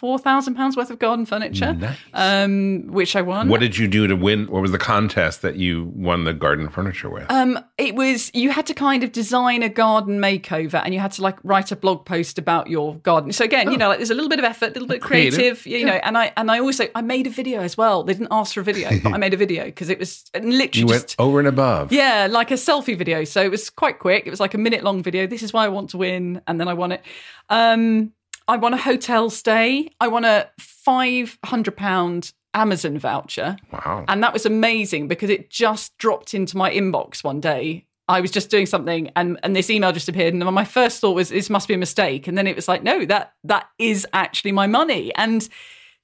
Four 0.03 0.19
thousand 0.19 0.57
pounds 0.57 0.77
worth 0.77 0.91
of 0.91 0.99
garden 0.99 1.25
furniture. 1.25 1.75
Nice. 1.75 1.97
Um, 2.13 2.89
which 2.89 3.15
I 3.15 3.23
won. 3.23 3.49
What 3.49 3.61
did 3.61 3.79
you 3.79 3.87
do 3.87 4.09
to 4.09 4.17
win? 4.17 4.49
What 4.49 4.61
was 4.61 4.73
the 4.73 4.79
contest 4.79 5.43
that 5.43 5.55
you 5.55 5.93
won 5.95 6.25
the 6.25 6.35
garden 6.35 6.69
furniture 6.69 7.09
with? 7.09 7.31
Um, 7.31 7.57
it 7.79 7.95
was 7.95 8.29
you 8.35 8.51
had 8.51 8.67
to 8.67 8.75
kind 8.75 9.05
of 9.05 9.13
design 9.13 9.63
a 9.63 9.69
garden 9.69 10.19
makeover, 10.19 10.83
and 10.85 10.93
you 10.93 10.99
had 10.99 11.13
to 11.13 11.23
like 11.23 11.39
write 11.45 11.71
a 11.71 11.77
blog 11.77 12.05
post 12.05 12.37
about 12.37 12.67
your 12.67 12.97
garden. 12.97 13.31
So 13.33 13.45
again, 13.45 13.71
you 13.71 13.79
know, 13.79 13.87
like 13.87 13.99
there's 13.99 14.11
a 14.11 14.15
little 14.15 14.29
bit 14.29 14.41
of 14.41 14.45
effort, 14.45 14.71
a 14.71 14.73
little 14.73 14.89
bit 14.89 15.01
Creative. 15.01 15.39
creative, 15.63 15.67
you 15.67 15.87
know. 15.87 16.01
And 16.03 16.19
I 16.19 16.33
and 16.37 16.51
I 16.51 16.59
also 16.59 16.89
I 16.97 17.01
made 17.03 17.29
a 17.29 17.31
video 17.31 17.61
as 17.61 17.79
well. 17.79 18.03
They 18.03 18.15
didn't 18.15 18.33
ask 18.33 18.55
for 18.55 18.61
a 18.61 18.65
video, 18.65 18.91
but 19.05 19.15
I 19.15 19.19
made 19.19 19.35
a 19.35 19.37
video 19.37 19.67
because 19.67 19.89
it 19.89 20.01
was 20.01 20.25
literally 20.35 20.81
you 20.81 20.87
went 20.87 21.15
over 21.21 21.39
and 21.39 21.47
above. 21.47 21.93
Yeah, 21.93 22.27
like 22.29 22.51
a 22.51 22.55
selfie 22.55 22.99
video. 22.99 23.23
So 23.23 23.41
it 23.41 23.53
was 23.53 23.71
quite 23.71 24.01
quick. 24.01 24.27
It 24.27 24.31
was 24.31 24.41
like 24.41 24.55
a 24.55 24.59
minute 24.59 24.83
long 24.83 25.01
video. 25.01 25.29
This 25.29 25.45
is 25.45 25.53
why 25.53 25.65
I 25.65 25.69
want 25.69 25.91
to 25.91 25.97
win, 25.99 26.43
and 26.49 26.59
then 26.59 26.67
I 26.67 26.75
won 26.75 26.91
it. 26.91 27.03
Um, 27.49 28.13
I 28.53 28.57
want 28.57 28.75
a 28.75 28.79
hotel 28.79 29.31
stay. 29.31 29.89
I 29.99 30.09
want 30.09 30.27
a 30.27 30.51
five 30.59 31.39
hundred 31.43 31.75
pound 31.75 32.35
Amazon 32.53 32.99
voucher, 32.99 33.57
Wow. 33.73 34.05
and 34.09 34.23
that 34.23 34.35
was 34.35 34.45
amazing 34.45 35.09
because 35.09 35.31
it 35.31 35.49
just 35.49 35.97
dropped 35.97 36.35
into 36.35 36.59
my 36.59 36.71
inbox 36.71 37.25
one 37.25 37.41
day. 37.41 37.87
I 38.09 38.21
was 38.21 38.31
just 38.31 38.51
doing 38.51 38.67
something, 38.67 39.11
and 39.17 39.41
and 39.43 39.57
this 39.57 39.71
email 39.71 39.91
just 39.93 40.07
appeared, 40.11 40.35
and 40.35 40.45
my 40.45 40.67
first 40.67 41.01
thought 41.01 41.15
was 41.15 41.31
this 41.31 41.49
must 41.49 41.67
be 41.67 41.73
a 41.73 41.79
mistake, 41.79 42.29
and 42.29 42.37
then 42.37 42.47
it 42.47 42.55
was 42.55 42.69
like, 42.69 42.83
no, 42.83 43.07
that 43.07 43.33
that 43.45 43.69
is 43.79 44.07
actually 44.13 44.53
my 44.53 44.67
money, 44.67 45.15
and 45.15 45.49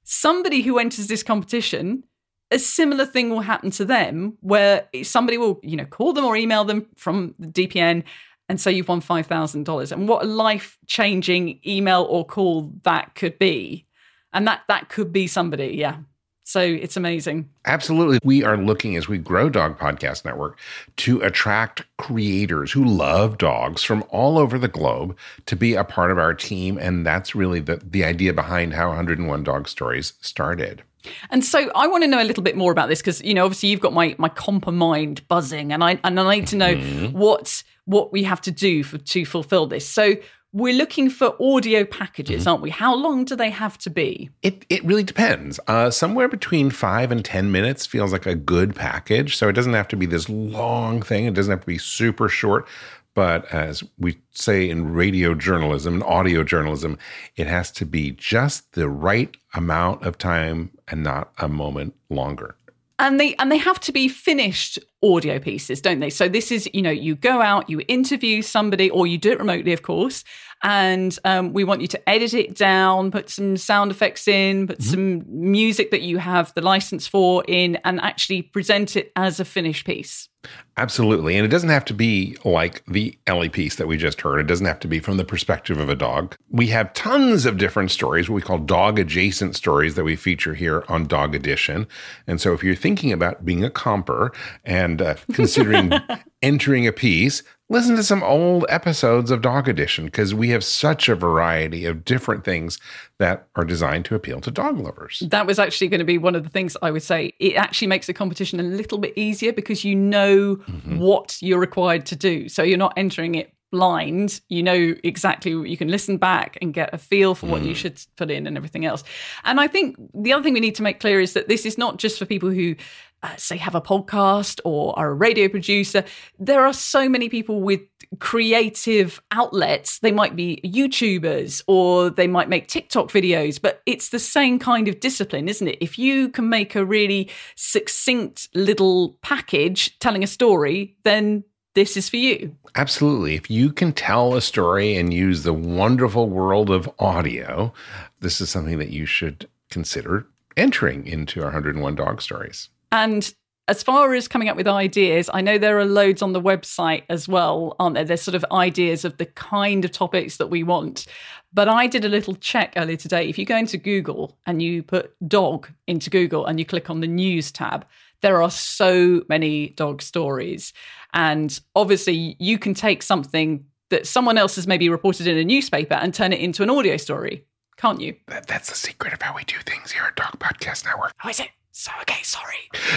somebody 0.05 0.63
who 0.63 0.79
enters 0.79 1.07
this 1.07 1.23
competition 1.23 2.03
a 2.51 2.59
similar 2.59 3.05
thing 3.05 3.29
will 3.29 3.41
happen 3.41 3.71
to 3.71 3.85
them 3.85 4.39
where 4.41 4.89
somebody 5.03 5.37
will 5.37 5.61
you 5.63 5.77
know 5.77 5.85
call 5.85 6.15
them 6.15 6.25
or 6.25 6.35
email 6.35 6.65
them 6.65 6.87
from 6.97 7.35
the 7.39 7.47
dpn 7.47 8.03
and 8.49 8.61
say 8.61 8.73
you've 8.73 8.89
won 8.89 9.01
$5000 9.01 9.93
and 9.93 10.09
what 10.09 10.25
a 10.25 10.27
life 10.27 10.79
changing 10.87 11.61
email 11.67 12.07
or 12.09 12.25
call 12.25 12.73
that 12.83 13.15
could 13.15 13.39
be 13.39 13.87
and 14.33 14.47
that 14.47 14.63
that 14.69 14.89
could 14.89 15.13
be 15.13 15.27
somebody 15.27 15.69
yeah 15.77 15.97
so 16.45 16.61
it's 16.61 16.97
amazing 16.97 17.51
Absolutely. 17.67 18.19
We 18.25 18.43
are 18.43 18.57
looking 18.57 18.97
as 18.97 19.07
we 19.07 19.19
grow 19.19 19.51
Dog 19.51 19.79
Podcast 19.79 20.25
Network 20.25 20.59
to 20.97 21.21
attract 21.21 21.85
creators 21.99 22.73
who 22.73 22.83
love 22.83 23.37
dogs 23.37 23.85
from 23.85 24.03
all 24.09 24.39
over 24.39 24.59
the 24.59 24.69
globe 24.69 25.15
to 25.45 25.55
be 25.55 25.75
a 25.75 25.85
part 25.85 26.11
of 26.11 26.17
our 26.17 26.33
team. 26.33 26.79
And 26.79 27.05
that's 27.05 27.35
really 27.35 27.61
the, 27.61 27.77
the 27.77 28.05
idea 28.05 28.33
behind 28.33 28.73
how 28.73 28.89
101 28.89 29.43
Dog 29.43 29.69
Stories 29.69 30.15
started. 30.23 30.83
And 31.29 31.45
so 31.45 31.71
I 31.75 31.87
want 31.87 32.05
to 32.05 32.09
know 32.09 32.23
a 32.23 32.25
little 32.25 32.43
bit 32.43 32.57
more 32.57 32.73
about 32.73 32.89
this 32.89 33.01
because 33.01 33.23
you 33.23 33.35
know 33.35 33.45
obviously 33.45 33.69
you've 33.69 33.81
got 33.81 33.93
my 33.93 34.17
my 34.19 34.31
comper 34.31 34.73
mind 34.73 35.27
buzzing 35.29 35.73
and 35.73 35.85
I 35.85 36.01
and 36.03 36.19
I 36.19 36.37
need 36.37 36.47
to 36.49 36.57
know 36.57 36.75
mm-hmm. 36.75 37.17
what 37.17 37.63
what 37.89 38.13
we 38.13 38.23
have 38.23 38.41
to 38.43 38.51
do 38.51 38.85
for 38.85 38.99
to 38.99 39.25
fulfill 39.25 39.67
this. 39.67 39.89
So 39.89 40.17
we're 40.53 40.75
looking 40.75 41.09
for 41.09 41.35
audio 41.43 41.85
packages, 41.85 42.47
aren't 42.47 42.63
we? 42.63 42.71
How 42.71 42.95
long 42.95 43.25
do 43.25 43.35
they 43.35 43.51
have 43.51 43.79
to 43.79 43.91
be? 43.91 44.31
It, 44.43 44.65
it 44.69 44.85
really 44.85 45.03
depends. 45.03 45.59
Uh, 45.67 45.91
somewhere 45.91 46.29
between 46.29 46.71
five 46.71 47.11
and 47.11 47.25
10 47.25 47.51
minutes 47.51 47.87
feels 47.87 48.13
like 48.13 48.27
a 48.27 48.35
good 48.35 48.75
package. 48.75 49.37
So 49.37 49.49
it 49.49 49.55
doesn't 49.55 49.73
have 49.73 49.89
to 49.89 49.97
be 49.97 50.07
this 50.07 50.29
long 50.29 51.01
thing, 51.03 51.25
it 51.25 51.35
doesn't 51.35 51.51
have 51.51 51.61
to 51.61 51.67
be 51.67 51.79
super 51.79 52.29
short. 52.29 52.69
But 53.15 53.53
as 53.53 53.83
we 53.99 54.19
say 54.31 54.69
in 54.69 54.93
radio 54.93 55.35
journalism 55.35 55.95
and 55.95 56.03
audio 56.05 56.45
journalism, 56.45 56.99
it 57.37 57.47
has 57.47 57.71
to 57.73 57.87
be 57.87 58.13
just 58.13 58.73
the 58.73 58.89
right 58.89 59.35
amount 59.55 60.05
of 60.07 60.19
time 60.19 60.71
and 60.89 61.03
not 61.03 61.33
a 61.39 61.49
moment 61.49 61.95
longer. 62.11 62.55
and 62.99 63.21
they 63.21 63.35
and 63.37 63.51
they 63.51 63.59
have 63.59 63.81
to 63.81 63.93
be 63.93 64.09
finished 64.09 64.79
audio 65.03 65.39
pieces 65.39 65.81
don't 65.81 66.01
they 66.01 66.11
so 66.11 66.29
this 66.29 66.51
is 66.51 66.69
you 66.75 66.83
know 66.83 66.91
you 66.91 67.15
go 67.15 67.41
out 67.41 67.69
you 67.71 67.81
interview 67.89 68.43
somebody 68.43 68.91
or 68.91 69.07
you 69.07 69.17
do 69.17 69.31
it 69.31 69.39
remotely 69.39 69.73
of 69.73 69.83
course 69.83 70.25
and 70.65 71.21
um, 71.25 71.53
we 71.53 71.63
want 71.63 71.81
you 71.81 71.87
to 71.87 72.09
edit 72.09 72.35
it 72.35 72.57
down 72.57 73.11
put 73.11 73.31
some 73.31 73.57
sound 73.57 73.93
effects 73.93 74.27
in 74.27 74.67
put 74.67 74.83
some 74.83 75.23
music 75.29 75.93
that 75.93 76.03
you 76.03 76.19
have 76.19 76.53
the 76.55 76.61
license 76.61 77.07
for 77.07 77.45
in 77.47 77.77
and 77.85 78.01
actually 78.01 78.43
present 78.43 78.97
it 78.97 79.13
as 79.15 79.39
a 79.39 79.45
finished 79.45 79.87
piece 79.87 80.29
Absolutely. 80.77 81.37
And 81.37 81.45
it 81.45 81.49
doesn't 81.49 81.71
have 81.71 81.85
to 81.87 81.95
be 81.95 82.37
like 82.45 82.85
the 82.87 83.19
Ellie 83.27 83.49
piece 83.49 83.75
that 83.77 83.89
we 83.89 83.97
just 83.97 84.21
heard. 84.21 84.39
It 84.39 84.47
doesn't 84.47 84.65
have 84.65 84.79
to 84.81 84.89
be 84.89 85.01
from 85.01 85.17
the 85.17 85.25
perspective 85.25 85.81
of 85.81 85.89
a 85.89 85.97
dog. 85.97 86.37
We 86.51 86.69
have 86.69 86.93
tons 86.93 87.47
of 87.47 87.59
different 87.59 87.91
stories, 87.91 88.31
what 88.31 88.37
we 88.37 88.43
call 88.43 88.59
dog 88.59 89.01
adjacent 89.01 89.57
stories 89.57 89.97
that 89.97 90.05
we 90.05 90.15
feature 90.15 90.55
here 90.55 90.85
on 90.87 91.07
Dog 91.07 91.35
Edition. 91.35 91.89
And 92.29 92.41
so 92.41 92.53
if 92.53 92.63
you're 92.63 92.77
thinking 92.77 93.13
about 93.13 93.45
being 93.45 93.65
a 93.65 93.71
comper 93.71 94.33
and 94.65 94.88
uh, 94.97 95.17
considering 95.33 95.93
entering 96.43 96.87
a 96.87 96.93
piece, 96.93 97.43
listen 97.69 97.97
to 97.97 98.03
some 98.03 98.23
old 98.23 98.65
episodes 98.69 99.31
of 99.31 99.43
Dog 99.43 99.69
Edition 99.69 100.07
because 100.07 100.35
we 100.35 100.51
have 100.51 100.65
such 100.65 101.09
a 101.09 101.15
variety 101.15 101.85
of 101.85 102.05
different 102.05 102.45
things 102.45 102.79
that 103.19 103.49
are 103.57 103.65
designed 103.65 104.05
to 104.07 104.15
appeal 104.15 104.41
to 104.41 104.51
dog 104.51 104.79
lovers. 104.79 105.23
that 105.31 105.47
was 105.47 105.59
actually 105.59 105.89
going 105.89 105.99
to 105.99 106.05
be 106.05 106.19
one 106.19 106.35
of 106.35 106.45
the 106.45 106.51
things 106.51 106.77
I 106.83 106.91
would 106.91 107.03
say. 107.03 107.33
It 107.39 107.55
actually 107.55 107.89
makes 107.89 108.07
the 108.07 108.15
competition 108.15 108.61
a 108.61 108.63
little 108.63 108.99
bit 108.99 109.13
easier 109.17 109.53
because 109.53 109.85
you 109.85 109.95
know 109.95 110.55
what 110.85 111.37
you're 111.41 111.61
required 111.61 112.07
to 112.07 112.17
do. 112.17 112.49
So 112.49 112.63
you're 112.63 112.79
not 112.79 112.95
entering 112.97 113.35
it 113.35 113.53
blind. 113.71 114.41
You 114.49 114.63
know 114.63 114.95
exactly 115.05 115.53
you 115.53 115.77
can 115.77 115.89
listen 115.89 116.17
back 116.17 116.57
and 116.63 116.73
get 116.73 116.93
a 116.93 116.99
feel 116.99 117.35
for 117.35 117.47
what 117.47 117.63
you 117.63 117.75
should 117.75 118.01
put 118.17 118.31
in 118.31 118.47
and 118.47 118.57
everything 118.57 118.85
else. 118.85 119.05
And 119.45 119.61
I 119.61 119.67
think 119.67 119.97
the 120.15 120.33
other 120.33 120.43
thing 120.43 120.55
we 120.55 120.61
need 120.61 120.75
to 120.77 120.83
make 120.83 121.01
clear 121.01 121.21
is 121.21 121.35
that 121.35 121.49
this 121.49 121.67
is 121.67 121.77
not 121.77 121.99
just 121.99 122.19
for 122.19 122.25
people 122.25 122.51
who 122.51 122.77
uh, 123.23 123.35
say 123.37 123.57
have 123.57 123.75
a 123.75 123.81
podcast 123.81 124.61
or 124.65 124.99
are 124.99 125.11
a 125.11 125.15
radio 125.15 125.49
producer. 125.49 126.05
There 126.39 126.65
are 126.65 126.73
so 126.73 127.09
many 127.09 127.29
people 127.29 127.61
with 127.61 127.81
creative 128.21 129.21
outlets. 129.31 129.99
They 129.99 130.13
might 130.13 130.37
be 130.37 130.61
YouTubers 130.65 131.63
or 131.67 132.11
they 132.11 132.27
might 132.27 132.49
make 132.49 132.69
TikTok 132.69 133.09
videos, 133.09 133.61
but 133.61 133.83
it's 133.87 134.11
the 134.11 134.19
same 134.19 134.59
kind 134.59 134.89
of 134.89 135.01
discipline, 135.01 135.49
isn't 135.49 135.69
it? 135.69 135.79
If 135.81 135.99
you 135.99 136.29
can 136.29 136.49
make 136.49 136.75
a 136.75 136.85
really 136.85 137.31
succinct 137.57 138.49
little 138.55 139.17
package 139.23 139.99
telling 139.99 140.23
a 140.23 140.29
story, 140.29 140.97
then 141.05 141.45
this 141.75 141.97
is 141.97 142.09
for 142.09 142.17
you. 142.17 142.57
Absolutely. 142.75 143.35
If 143.35 143.51
you 143.51 143.73
can 143.73 143.93
tell 143.93 144.35
a 144.35 144.41
story 144.41 144.97
and 144.97 145.13
use 145.13 145.43
the 145.43 145.53
wonderful 145.53 146.29
world 146.29 146.71
of 146.71 146.91
audio, 146.99 147.73
this 148.21 148.41
is 148.41 148.51
something 148.51 148.79
that 148.79 148.91
you 148.91 149.07
should 149.07 149.49
consider 149.71 150.27
entering 150.57 151.07
into 151.07 151.41
our 151.41 151.47
101 151.47 151.95
dog 151.95 152.21
stories. 152.21 152.69
And 152.93 153.33
as 153.69 153.83
far 153.83 154.15
as 154.15 154.29
coming 154.29 154.49
up 154.49 154.57
with 154.57 154.67
ideas, 154.67 155.29
I 155.33 155.43
know 155.43 155.59
there 155.59 155.79
are 155.79 155.85
loads 155.85 156.23
on 156.23 156.33
the 156.33 156.41
website 156.41 157.03
as 157.11 157.29
well, 157.29 157.77
aren't 157.79 157.95
there? 157.95 158.05
There's 158.05 158.23
sort 158.23 158.35
of 158.35 158.45
ideas 158.51 159.05
of 159.05 159.19
the 159.19 159.27
kind 159.27 159.85
of 159.85 159.93
topics 159.93 160.39
that 160.39 160.47
we 160.47 160.63
want. 160.63 161.07
But 161.53 161.69
I 161.69 161.87
did 161.87 162.05
a 162.05 162.09
little 162.09 162.35
check 162.35 162.73
earlier 162.77 162.97
today. 162.97 163.29
If 163.29 163.39
you 163.39 163.45
go 163.45 163.57
into 163.57 163.77
Google 163.77 164.39
and 164.47 164.63
you 164.63 164.83
put 164.83 165.15
dog 165.29 165.69
into 165.87 166.09
Google 166.09 166.47
and 166.47 166.59
you 166.59 166.65
click 166.65 166.89
on 166.89 167.01
the 167.01 167.07
news 167.07 167.53
tab, 167.53 167.87
there 168.23 168.43
are 168.43 168.51
so 168.51 169.23
many 169.29 169.69
dog 169.71 170.01
stories. 170.01 170.73
And 171.13 171.59
obviously, 171.77 172.37
you 172.39 172.59
can 172.59 172.73
take 172.73 173.03
something 173.03 173.65
that 173.91 174.07
someone 174.07 174.39
else 174.39 174.57
has 174.57 174.67
maybe 174.67 174.89
reported 174.89 175.27
in 175.27 175.37
a 175.37 175.45
newspaper 175.45 175.95
and 175.95 176.13
turn 176.13 176.33
it 176.33 176.41
into 176.41 176.63
an 176.63 176.71
audio 176.71 176.97
story, 176.97 177.45
can't 177.77 178.01
you? 178.01 178.17
That, 178.29 178.47
that's 178.47 178.71
the 178.71 178.77
secret 178.77 179.13
of 179.13 179.23
how 179.23 179.35
we 179.35 179.45
do 179.45 179.57
things 179.67 179.93
here 179.93 180.03
at 180.05 180.17
Dog 180.17 180.39
Podcast 180.39 180.85
Network. 180.85 181.13
Oh, 181.25 181.29
is 181.29 181.41
it? 181.41 181.49
So, 181.73 181.91
okay, 182.03 182.23
sorry. 182.23 182.57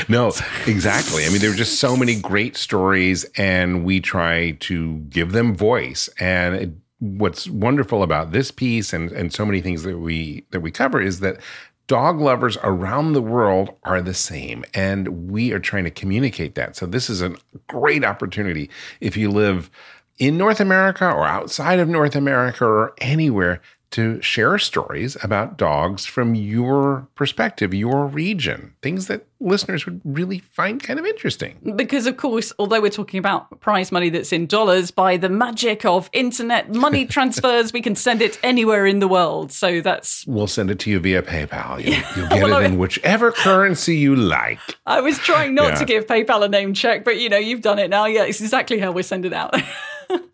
No, 0.09 0.31
exactly. 0.67 1.25
I 1.25 1.29
mean, 1.29 1.39
there 1.39 1.51
are 1.51 1.55
just 1.55 1.79
so 1.79 1.95
many 1.95 2.15
great 2.19 2.57
stories, 2.57 3.25
and 3.37 3.83
we 3.83 3.99
try 3.99 4.51
to 4.61 4.97
give 5.09 5.31
them 5.31 5.55
voice. 5.55 6.09
And 6.19 6.55
it, 6.55 6.71
what's 6.99 7.47
wonderful 7.49 8.03
about 8.03 8.31
this 8.31 8.51
piece 8.51 8.93
and, 8.93 9.11
and 9.11 9.33
so 9.33 9.45
many 9.45 9.61
things 9.61 9.83
that 9.83 9.99
we 9.99 10.45
that 10.51 10.61
we 10.61 10.71
cover 10.71 11.01
is 11.01 11.19
that 11.19 11.39
dog 11.87 12.21
lovers 12.21 12.57
around 12.63 13.13
the 13.13 13.21
world 13.21 13.71
are 13.83 14.01
the 14.01 14.13
same, 14.13 14.63
and 14.73 15.29
we 15.29 15.51
are 15.51 15.59
trying 15.59 15.83
to 15.83 15.91
communicate 15.91 16.55
that. 16.55 16.75
So 16.75 16.85
this 16.85 17.09
is 17.09 17.21
a 17.21 17.35
great 17.67 18.05
opportunity 18.05 18.69
if 18.99 19.17
you 19.17 19.29
live 19.29 19.69
in 20.17 20.37
North 20.37 20.59
America 20.59 21.11
or 21.11 21.25
outside 21.25 21.79
of 21.79 21.89
North 21.89 22.15
America 22.15 22.63
or 22.65 22.93
anywhere 22.99 23.59
to 23.91 24.21
share 24.21 24.57
stories 24.57 25.17
about 25.23 25.57
dogs 25.57 26.05
from 26.05 26.33
your 26.33 27.07
perspective, 27.15 27.73
your 27.73 28.07
region, 28.07 28.73
things 28.81 29.07
that 29.07 29.25
listeners 29.41 29.85
would 29.85 29.99
really 30.05 30.39
find 30.39 30.81
kind 30.81 30.99
of 30.99 31.05
interesting. 31.05 31.57
Because, 31.75 32.07
of 32.07 32.17
course, 32.17 32.53
although 32.57 32.79
we're 32.79 32.89
talking 32.89 33.17
about 33.17 33.59
prize 33.59 33.91
money 33.91 34.09
that's 34.09 34.31
in 34.31 34.45
dollars, 34.45 34.91
by 34.91 35.17
the 35.17 35.29
magic 35.29 35.83
of 35.85 36.09
internet 36.13 36.73
money 36.73 37.05
transfers, 37.07 37.73
we 37.73 37.81
can 37.81 37.95
send 37.95 38.21
it 38.21 38.39
anywhere 38.43 38.85
in 38.85 38.99
the 38.99 39.07
world. 39.07 39.51
So 39.51 39.81
that's. 39.81 40.25
We'll 40.25 40.47
send 40.47 40.71
it 40.71 40.79
to 40.79 40.89
you 40.89 40.99
via 40.99 41.21
PayPal. 41.21 41.83
You'll, 41.83 41.93
you'll 42.15 42.29
get 42.29 42.43
well, 42.43 42.61
it 42.61 42.65
in 42.65 42.77
whichever 42.77 43.31
currency 43.31 43.97
you 43.97 44.15
like. 44.15 44.59
I 44.85 45.01
was 45.01 45.17
trying 45.19 45.53
not 45.53 45.73
yeah. 45.73 45.75
to 45.75 45.85
give 45.85 46.07
PayPal 46.07 46.43
a 46.45 46.49
name 46.49 46.73
check, 46.73 47.03
but 47.03 47.19
you 47.19 47.29
know, 47.29 47.37
you've 47.37 47.61
done 47.61 47.79
it 47.79 47.89
now. 47.89 48.05
Yeah, 48.05 48.23
it's 48.23 48.41
exactly 48.41 48.79
how 48.79 48.91
we 48.91 49.03
send 49.03 49.25
it 49.25 49.33
out. 49.33 49.55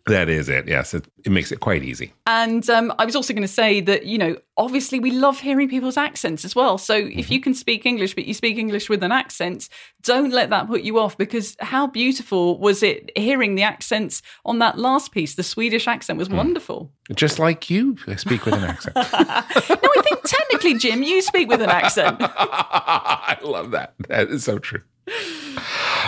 that 0.06 0.28
is 0.28 0.48
it. 0.48 0.66
Yes, 0.66 0.94
it, 0.94 1.06
it 1.24 1.30
makes 1.30 1.52
it 1.52 1.60
quite 1.60 1.82
easy. 1.82 2.12
And 2.26 2.68
um, 2.70 2.92
I 2.98 3.04
was 3.04 3.16
also 3.16 3.32
going 3.32 3.42
to 3.42 3.48
say 3.48 3.80
that 3.82 4.06
you 4.06 4.18
know, 4.18 4.36
obviously, 4.56 5.00
we 5.00 5.10
love 5.10 5.40
hearing 5.40 5.68
people's 5.68 5.96
accents 5.96 6.44
as 6.44 6.54
well. 6.54 6.78
So 6.78 7.00
mm-hmm. 7.00 7.18
if 7.18 7.30
you 7.30 7.40
can 7.40 7.54
speak 7.54 7.86
English, 7.86 8.14
but 8.14 8.26
you 8.26 8.34
speak 8.34 8.58
English 8.58 8.88
with 8.88 9.02
an 9.02 9.12
accent, 9.12 9.68
don't 10.02 10.30
let 10.30 10.50
that 10.50 10.66
put 10.66 10.82
you 10.82 10.98
off 10.98 11.16
because 11.16 11.56
how 11.60 11.86
beautiful 11.86 12.58
was 12.58 12.82
it 12.82 13.10
hearing 13.16 13.54
the 13.54 13.62
accents 13.62 14.22
on 14.44 14.58
that 14.58 14.78
last 14.78 15.12
piece? 15.12 15.34
The 15.34 15.42
Swedish 15.42 15.86
accent 15.88 16.18
was 16.18 16.28
mm. 16.28 16.36
wonderful. 16.36 16.92
Just 17.14 17.38
like 17.38 17.70
you 17.70 17.96
speak 18.16 18.44
with 18.44 18.54
an 18.54 18.64
accent. 18.64 18.96
no, 18.96 19.02
I 19.04 20.02
think 20.02 20.20
technically, 20.24 20.78
Jim, 20.78 21.02
you 21.02 21.22
speak 21.22 21.48
with 21.48 21.62
an 21.62 21.70
accent. 21.70 22.16
I 22.20 23.38
love 23.42 23.70
that. 23.72 23.94
That 24.08 24.28
is 24.28 24.44
so 24.44 24.58
true. 24.58 24.82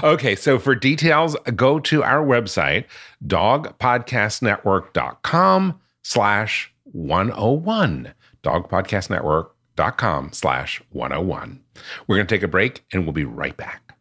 Okay, 0.03 0.35
so 0.35 0.59
for 0.59 0.75
details, 0.75 1.37
go 1.57 1.79
to 1.81 2.03
our 2.03 2.25
website, 2.25 2.87
dogpodcastnetwork.com 3.27 5.81
slash 6.03 6.73
101. 6.85 8.15
Dogpodcastnetwork.com 8.43 10.33
slash 10.33 10.83
101. 10.91 11.61
We're 12.07 12.17
going 12.17 12.27
to 12.27 12.35
take 12.35 12.43
a 12.43 12.49
break 12.49 12.85
and 12.93 13.05
we'll 13.05 13.13
be 13.13 13.25
right 13.25 13.57
back. 13.57 13.95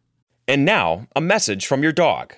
And 0.48 0.64
now, 0.64 1.06
a 1.14 1.20
message 1.20 1.66
from 1.66 1.82
your 1.82 1.92
dog. 1.92 2.34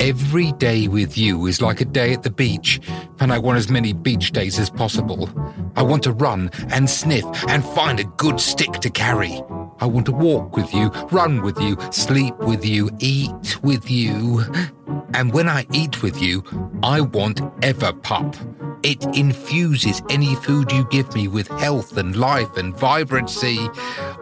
Every 0.00 0.52
day 0.52 0.88
with 0.88 1.16
you 1.16 1.46
is 1.46 1.62
like 1.62 1.80
a 1.80 1.86
day 1.86 2.12
at 2.12 2.22
the 2.22 2.30
beach, 2.30 2.80
and 3.18 3.32
I 3.32 3.38
want 3.38 3.56
as 3.56 3.70
many 3.70 3.94
beach 3.94 4.30
days 4.30 4.58
as 4.58 4.68
possible. 4.68 5.30
I 5.74 5.82
want 5.82 6.02
to 6.02 6.12
run 6.12 6.50
and 6.68 6.88
sniff 6.88 7.24
and 7.48 7.64
find 7.64 7.98
a 7.98 8.04
good 8.04 8.38
stick 8.38 8.72
to 8.72 8.90
carry. 8.90 9.42
I 9.80 9.86
want 9.86 10.04
to 10.06 10.12
walk 10.12 10.54
with 10.54 10.72
you, 10.74 10.88
run 11.10 11.40
with 11.40 11.58
you, 11.60 11.78
sleep 11.90 12.36
with 12.40 12.64
you, 12.64 12.90
eat 12.98 13.58
with 13.62 13.90
you. 13.90 14.44
And 15.14 15.32
when 15.32 15.48
I 15.48 15.66
eat 15.72 16.02
with 16.02 16.20
you, 16.20 16.44
I 16.82 17.00
want 17.00 17.38
Everpup. 17.62 18.36
It 18.82 19.02
infuses 19.16 20.02
any 20.10 20.34
food 20.34 20.70
you 20.72 20.86
give 20.90 21.14
me 21.14 21.26
with 21.26 21.48
health 21.48 21.96
and 21.96 22.14
life 22.14 22.56
and 22.58 22.76
vibrancy. 22.76 23.58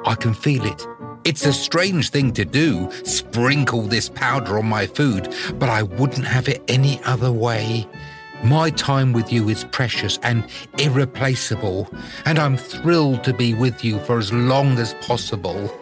I 0.07 0.14
can 0.14 0.35
feel 0.35 0.64
it. 0.64 0.87
It's 1.25 1.47
a 1.47 1.54
strange 1.54 2.11
thing 2.11 2.33
to 2.35 2.45
do, 2.45 2.90
sprinkle 3.02 3.83
this 3.83 4.11
powder 4.11 4.59
on 4.59 4.66
my 4.66 4.87
food, 4.87 5.35
but 5.54 5.71
I 5.71 5.83
wouldn't 5.83 6.26
have 6.26 6.49
it 6.49 6.62
any 6.69 7.02
other 7.04 7.33
way. 7.33 7.88
My 8.43 8.69
time 8.69 9.14
with 9.14 9.33
you 9.33 9.49
is 9.49 9.64
precious 9.64 10.19
and 10.23 10.47
irreplaceable, 10.76 11.88
and 12.26 12.38
I'm 12.38 12.59
thrilled 12.59 13.25
to 13.25 13.33
be 13.33 13.54
with 13.54 13.83
you 13.83 14.00
for 14.00 14.19
as 14.19 14.35
long 14.35 14.78
as 14.78 14.93
possible. 15.00 15.75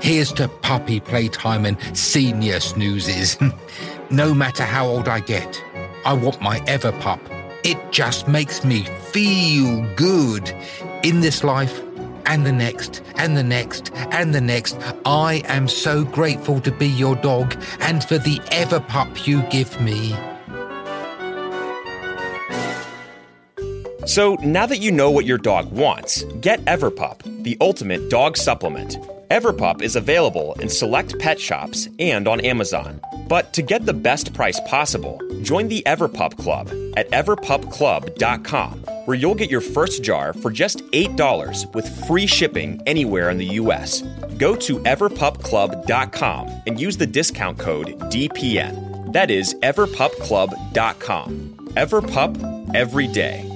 Here's 0.00 0.32
to 0.34 0.46
puppy 0.46 1.00
playtime 1.00 1.64
and 1.66 1.76
senior 1.98 2.60
snoozes. 2.60 3.36
no 4.10 4.32
matter 4.32 4.62
how 4.62 4.86
old 4.86 5.08
I 5.08 5.18
get, 5.18 5.60
I 6.04 6.12
want 6.12 6.40
my 6.40 6.60
Everpup. 6.60 7.18
It 7.64 7.90
just 7.90 8.28
makes 8.28 8.64
me 8.64 8.84
feel 9.10 9.84
good 9.96 10.48
in 11.02 11.22
this 11.22 11.42
life 11.42 11.82
and 12.26 12.44
the 12.44 12.52
next, 12.52 13.02
and 13.16 13.36
the 13.36 13.42
next, 13.42 13.92
and 13.94 14.34
the 14.34 14.40
next. 14.40 14.76
I 15.04 15.42
am 15.46 15.68
so 15.68 16.04
grateful 16.04 16.60
to 16.60 16.70
be 16.70 16.88
your 16.88 17.16
dog 17.16 17.56
and 17.80 18.04
for 18.04 18.18
the 18.18 18.36
Everpup 18.50 19.26
you 19.26 19.42
give 19.44 19.80
me. 19.80 20.14
So 24.06 24.36
now 24.36 24.66
that 24.66 24.78
you 24.78 24.92
know 24.92 25.10
what 25.10 25.24
your 25.24 25.36
dog 25.36 25.72
wants, 25.72 26.22
get 26.40 26.64
Everpup, 26.66 27.22
the 27.42 27.56
ultimate 27.60 28.08
dog 28.08 28.36
supplement. 28.36 28.96
Everpup 29.30 29.82
is 29.82 29.96
available 29.96 30.54
in 30.60 30.68
select 30.68 31.18
pet 31.18 31.40
shops 31.40 31.88
and 31.98 32.28
on 32.28 32.40
Amazon. 32.40 33.00
But 33.28 33.52
to 33.54 33.62
get 33.62 33.84
the 33.84 33.92
best 33.92 34.32
price 34.32 34.60
possible, 34.60 35.20
join 35.42 35.66
the 35.66 35.82
Everpup 35.84 36.38
Club 36.38 36.68
at 36.96 37.10
everpupclub.com, 37.10 38.84
where 39.06 39.16
you'll 39.16 39.34
get 39.34 39.50
your 39.50 39.60
first 39.60 40.02
jar 40.02 40.32
for 40.34 40.50
just 40.50 40.78
$8 40.90 41.74
with 41.74 42.06
free 42.06 42.26
shipping 42.26 42.80
anywhere 42.86 43.30
in 43.30 43.38
the 43.38 43.46
US. 43.62 44.02
Go 44.36 44.54
to 44.56 44.78
everpupclub.com 44.80 46.62
and 46.66 46.80
use 46.80 46.96
the 46.96 47.06
discount 47.06 47.58
code 47.58 47.98
DPN. 48.10 49.12
That 49.12 49.30
is 49.30 49.54
everpupclub.com. 49.62 51.54
Everpup 51.74 52.74
every 52.74 53.06
day. 53.06 53.55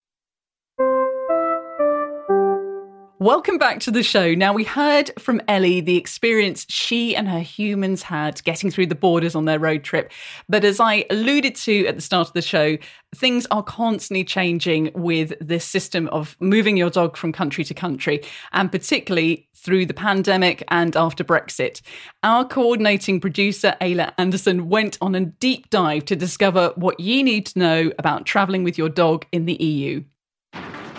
Welcome 3.21 3.59
back 3.59 3.81
to 3.81 3.91
the 3.91 4.01
show. 4.01 4.33
Now, 4.33 4.51
we 4.51 4.63
heard 4.63 5.11
from 5.19 5.43
Ellie 5.47 5.79
the 5.79 5.95
experience 5.95 6.65
she 6.69 7.15
and 7.15 7.29
her 7.29 7.39
humans 7.39 8.01
had 8.01 8.43
getting 8.45 8.71
through 8.71 8.87
the 8.87 8.95
borders 8.95 9.35
on 9.35 9.45
their 9.45 9.59
road 9.59 9.83
trip. 9.83 10.11
But 10.49 10.63
as 10.63 10.79
I 10.79 11.05
alluded 11.11 11.53
to 11.57 11.85
at 11.85 11.95
the 11.95 12.01
start 12.01 12.29
of 12.29 12.33
the 12.33 12.41
show, 12.41 12.79
things 13.15 13.45
are 13.51 13.61
constantly 13.61 14.23
changing 14.23 14.89
with 14.95 15.33
this 15.39 15.63
system 15.63 16.07
of 16.07 16.35
moving 16.39 16.77
your 16.77 16.89
dog 16.89 17.15
from 17.15 17.31
country 17.31 17.63
to 17.65 17.75
country, 17.75 18.23
and 18.53 18.71
particularly 18.71 19.47
through 19.53 19.85
the 19.85 19.93
pandemic 19.93 20.63
and 20.69 20.97
after 20.97 21.23
Brexit. 21.23 21.81
Our 22.23 22.43
coordinating 22.43 23.19
producer, 23.19 23.75
Ayla 23.81 24.13
Anderson, 24.17 24.67
went 24.67 24.97
on 24.99 25.13
a 25.13 25.25
deep 25.25 25.69
dive 25.69 26.05
to 26.05 26.15
discover 26.15 26.73
what 26.75 26.99
you 26.99 27.21
need 27.21 27.45
to 27.45 27.59
know 27.59 27.91
about 27.99 28.25
traveling 28.25 28.63
with 28.63 28.79
your 28.79 28.89
dog 28.89 29.27
in 29.31 29.45
the 29.45 29.61
EU. 29.63 30.03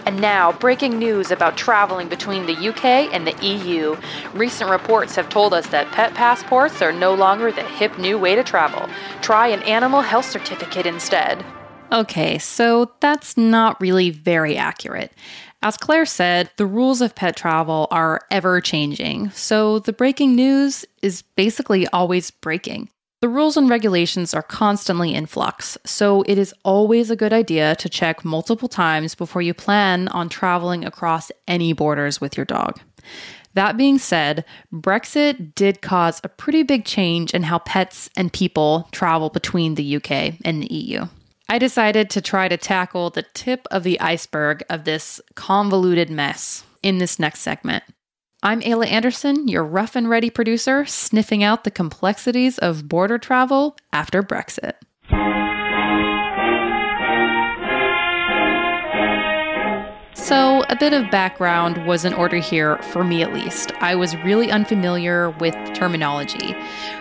And 0.04 0.20
now, 0.20 0.52
breaking 0.52 0.98
news 0.98 1.30
about 1.30 1.56
traveling 1.56 2.08
between 2.08 2.46
the 2.46 2.68
UK 2.68 3.12
and 3.12 3.26
the 3.26 3.46
EU. 3.46 3.96
Recent 4.34 4.68
reports 4.70 5.14
have 5.16 5.28
told 5.28 5.54
us 5.54 5.68
that 5.68 5.92
pet 5.92 6.14
passports 6.14 6.82
are 6.82 6.92
no 6.92 7.14
longer 7.14 7.52
the 7.52 7.62
hip 7.62 7.98
new 7.98 8.18
way 8.18 8.34
to 8.34 8.42
travel. 8.42 8.88
Try 9.20 9.48
an 9.48 9.62
animal 9.62 10.00
health 10.00 10.28
certificate 10.28 10.86
instead. 10.86 11.44
Okay, 11.92 12.38
so 12.38 12.90
that's 13.00 13.36
not 13.36 13.80
really 13.80 14.10
very 14.10 14.56
accurate. 14.56 15.12
As 15.62 15.76
Claire 15.76 16.06
said, 16.06 16.50
the 16.56 16.66
rules 16.66 17.00
of 17.00 17.14
pet 17.14 17.36
travel 17.36 17.86
are 17.92 18.22
ever 18.30 18.60
changing, 18.60 19.30
so 19.30 19.78
the 19.78 19.92
breaking 19.92 20.34
news 20.34 20.84
is 21.02 21.22
basically 21.36 21.86
always 21.88 22.32
breaking. 22.32 22.88
The 23.22 23.28
rules 23.28 23.56
and 23.56 23.70
regulations 23.70 24.34
are 24.34 24.42
constantly 24.42 25.14
in 25.14 25.26
flux, 25.26 25.78
so 25.86 26.22
it 26.22 26.38
is 26.38 26.52
always 26.64 27.08
a 27.08 27.14
good 27.14 27.32
idea 27.32 27.76
to 27.76 27.88
check 27.88 28.24
multiple 28.24 28.66
times 28.66 29.14
before 29.14 29.42
you 29.42 29.54
plan 29.54 30.08
on 30.08 30.28
traveling 30.28 30.84
across 30.84 31.30
any 31.46 31.72
borders 31.72 32.20
with 32.20 32.36
your 32.36 32.44
dog. 32.44 32.80
That 33.54 33.76
being 33.76 33.98
said, 33.98 34.44
Brexit 34.74 35.54
did 35.54 35.82
cause 35.82 36.20
a 36.24 36.28
pretty 36.28 36.64
big 36.64 36.84
change 36.84 37.32
in 37.32 37.44
how 37.44 37.60
pets 37.60 38.10
and 38.16 38.32
people 38.32 38.88
travel 38.90 39.30
between 39.30 39.76
the 39.76 39.96
UK 39.98 40.34
and 40.44 40.60
the 40.60 40.74
EU. 40.74 41.06
I 41.48 41.58
decided 41.58 42.10
to 42.10 42.20
try 42.20 42.48
to 42.48 42.56
tackle 42.56 43.10
the 43.10 43.24
tip 43.34 43.68
of 43.70 43.84
the 43.84 44.00
iceberg 44.00 44.64
of 44.68 44.82
this 44.82 45.20
convoluted 45.36 46.10
mess 46.10 46.64
in 46.82 46.98
this 46.98 47.20
next 47.20 47.42
segment. 47.42 47.84
I'm 48.44 48.60
Ayla 48.62 48.88
Anderson, 48.88 49.46
your 49.46 49.62
rough 49.62 49.94
and 49.94 50.10
ready 50.10 50.28
producer, 50.28 50.84
sniffing 50.84 51.44
out 51.44 51.62
the 51.62 51.70
complexities 51.70 52.58
of 52.58 52.88
border 52.88 53.16
travel 53.16 53.76
after 53.92 54.20
Brexit. 54.20 54.72
So, 60.16 60.64
a 60.68 60.74
bit 60.74 60.92
of 60.92 61.08
background 61.12 61.86
was 61.86 62.04
in 62.04 62.14
order 62.14 62.38
here, 62.38 62.78
for 62.82 63.04
me 63.04 63.22
at 63.22 63.32
least. 63.32 63.70
I 63.80 63.94
was 63.94 64.16
really 64.24 64.50
unfamiliar 64.50 65.30
with 65.30 65.54
terminology. 65.74 66.56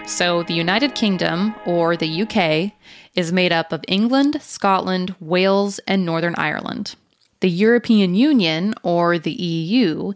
So, 0.05 0.43
the 0.43 0.53
United 0.53 0.93
Kingdom, 0.93 1.55
or 1.65 1.97
the 1.97 2.21
UK, 2.21 2.73
is 3.15 3.33
made 3.33 3.51
up 3.51 3.71
of 3.71 3.83
England, 3.87 4.37
Scotland, 4.43 5.15
Wales, 5.19 5.79
and 5.87 6.05
Northern 6.05 6.35
Ireland. 6.35 6.93
The 7.39 7.49
European 7.49 8.13
Union, 8.13 8.75
or 8.83 9.17
the 9.17 9.31
EU, 9.31 10.13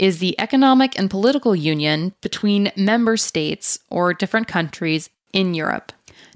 is 0.00 0.18
the 0.18 0.34
economic 0.40 0.98
and 0.98 1.10
political 1.10 1.54
union 1.54 2.14
between 2.22 2.72
member 2.74 3.18
states 3.18 3.78
or 3.90 4.14
different 4.14 4.48
countries 4.48 5.10
in 5.34 5.52
Europe. 5.52 5.92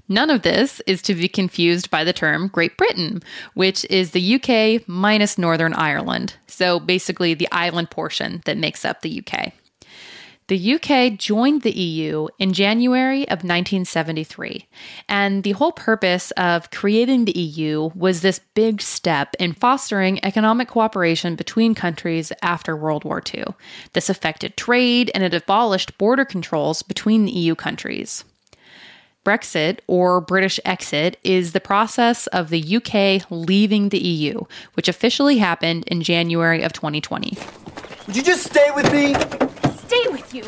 None 0.07 0.29
of 0.29 0.43
this 0.43 0.83
is 0.85 1.01
to 1.01 1.15
be 1.15 1.27
confused 1.27 1.89
by 1.89 2.03
the 2.03 2.13
term 2.13 2.47
Great 2.47 2.77
Britain, 2.77 3.23
which 3.55 3.83
is 3.89 4.11
the 4.11 4.35
UK 4.35 4.87
minus 4.87 5.39
Northern 5.39 5.73
Ireland. 5.73 6.35
So 6.45 6.79
basically, 6.79 7.33
the 7.33 7.51
island 7.51 7.89
portion 7.89 8.43
that 8.45 8.55
makes 8.55 8.85
up 8.85 9.01
the 9.01 9.19
UK. 9.25 9.53
The 10.47 10.75
UK 10.75 11.17
joined 11.17 11.63
the 11.63 11.75
EU 11.75 12.27
in 12.37 12.53
January 12.53 13.23
of 13.29 13.39
1973, 13.39 14.67
and 15.09 15.41
the 15.41 15.53
whole 15.53 15.71
purpose 15.71 16.29
of 16.37 16.69
creating 16.69 17.25
the 17.25 17.35
EU 17.35 17.89
was 17.95 18.21
this 18.21 18.39
big 18.53 18.79
step 18.79 19.35
in 19.39 19.53
fostering 19.53 20.23
economic 20.23 20.67
cooperation 20.67 21.35
between 21.35 21.73
countries 21.73 22.31
after 22.43 22.75
World 22.75 23.03
War 23.03 23.23
II. 23.33 23.45
This 23.93 24.07
affected 24.07 24.55
trade 24.55 25.09
and 25.15 25.23
it 25.23 25.33
abolished 25.33 25.97
border 25.97 26.25
controls 26.25 26.83
between 26.83 27.25
the 27.25 27.31
EU 27.31 27.55
countries. 27.55 28.23
Brexit, 29.25 29.79
or 29.87 30.21
British 30.21 30.59
exit, 30.63 31.17
is 31.23 31.53
the 31.53 31.59
process 31.59 32.27
of 32.27 32.49
the 32.49 32.75
UK 32.75 33.25
leaving 33.31 33.89
the 33.89 33.97
EU, 33.97 34.41
which 34.75 34.87
officially 34.87 35.39
happened 35.39 35.85
in 35.87 36.03
January 36.03 36.61
of 36.61 36.71
2020. 36.71 37.35
Would 38.05 38.15
you 38.15 38.21
just 38.21 38.43
stay 38.43 38.69
with 38.75 38.93
me? 38.93 39.15
Stay 39.87 40.07
with 40.09 40.33
you. 40.33 40.43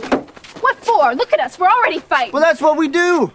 What 0.61 0.77
for? 0.77 1.13
Look 1.15 1.33
at 1.33 1.39
us. 1.39 1.59
We're 1.59 1.69
already 1.69 1.99
fighting. 1.99 2.33
Well, 2.33 2.41
that's 2.41 2.61
what 2.61 2.77
we 2.77 2.87
do. 2.87 3.31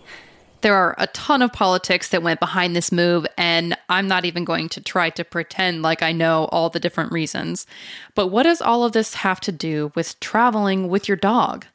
There 0.62 0.75
are 0.77 0.95
a 0.97 1.09
ton 1.09 1.43
of 1.43 1.53
politics 1.53 2.11
that 2.11 2.23
went 2.23 2.38
behind 2.38 2.77
this 2.77 2.93
move, 2.93 3.27
and 3.37 3.77
I'm 3.88 4.07
not 4.07 4.25
even 4.25 4.45
going 4.45 4.69
to 4.71 4.81
try 4.81 5.11
to 5.11 5.25
pretend 5.25 5.83
like 5.83 6.03
I 6.05 6.12
know 6.12 6.49
all 6.53 6.71
the 6.71 6.79
different 6.79 7.11
reasons. 7.11 7.67
But 8.15 8.29
what 8.29 8.45
does 8.45 8.62
all 8.62 8.85
of 8.85 8.93
this 8.93 9.15
have 9.15 9.41
to 9.41 9.53
do 9.53 9.91
with 9.97 10.21
traveling 10.21 10.88
with 10.88 11.09
your 11.09 11.17
dog? 11.17 11.67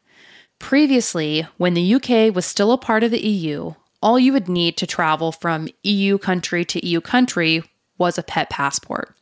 Previously, 0.59 1.45
when 1.57 1.73
the 1.73 1.95
UK 1.95 2.33
was 2.33 2.45
still 2.45 2.71
a 2.71 2.77
part 2.77 3.03
of 3.03 3.11
the 3.11 3.19
EU, 3.25 3.73
all 4.01 4.17
you 4.17 4.31
would 4.31 4.47
need 4.47 4.77
to 4.77 4.87
travel 4.87 5.33
from 5.33 5.67
EU 5.83 6.17
country 6.17 6.63
to 6.63 6.85
EU 6.85 7.01
country 7.01 7.63
was 7.97 8.17
a 8.17 8.23
pet 8.23 8.49
passport. 8.49 9.16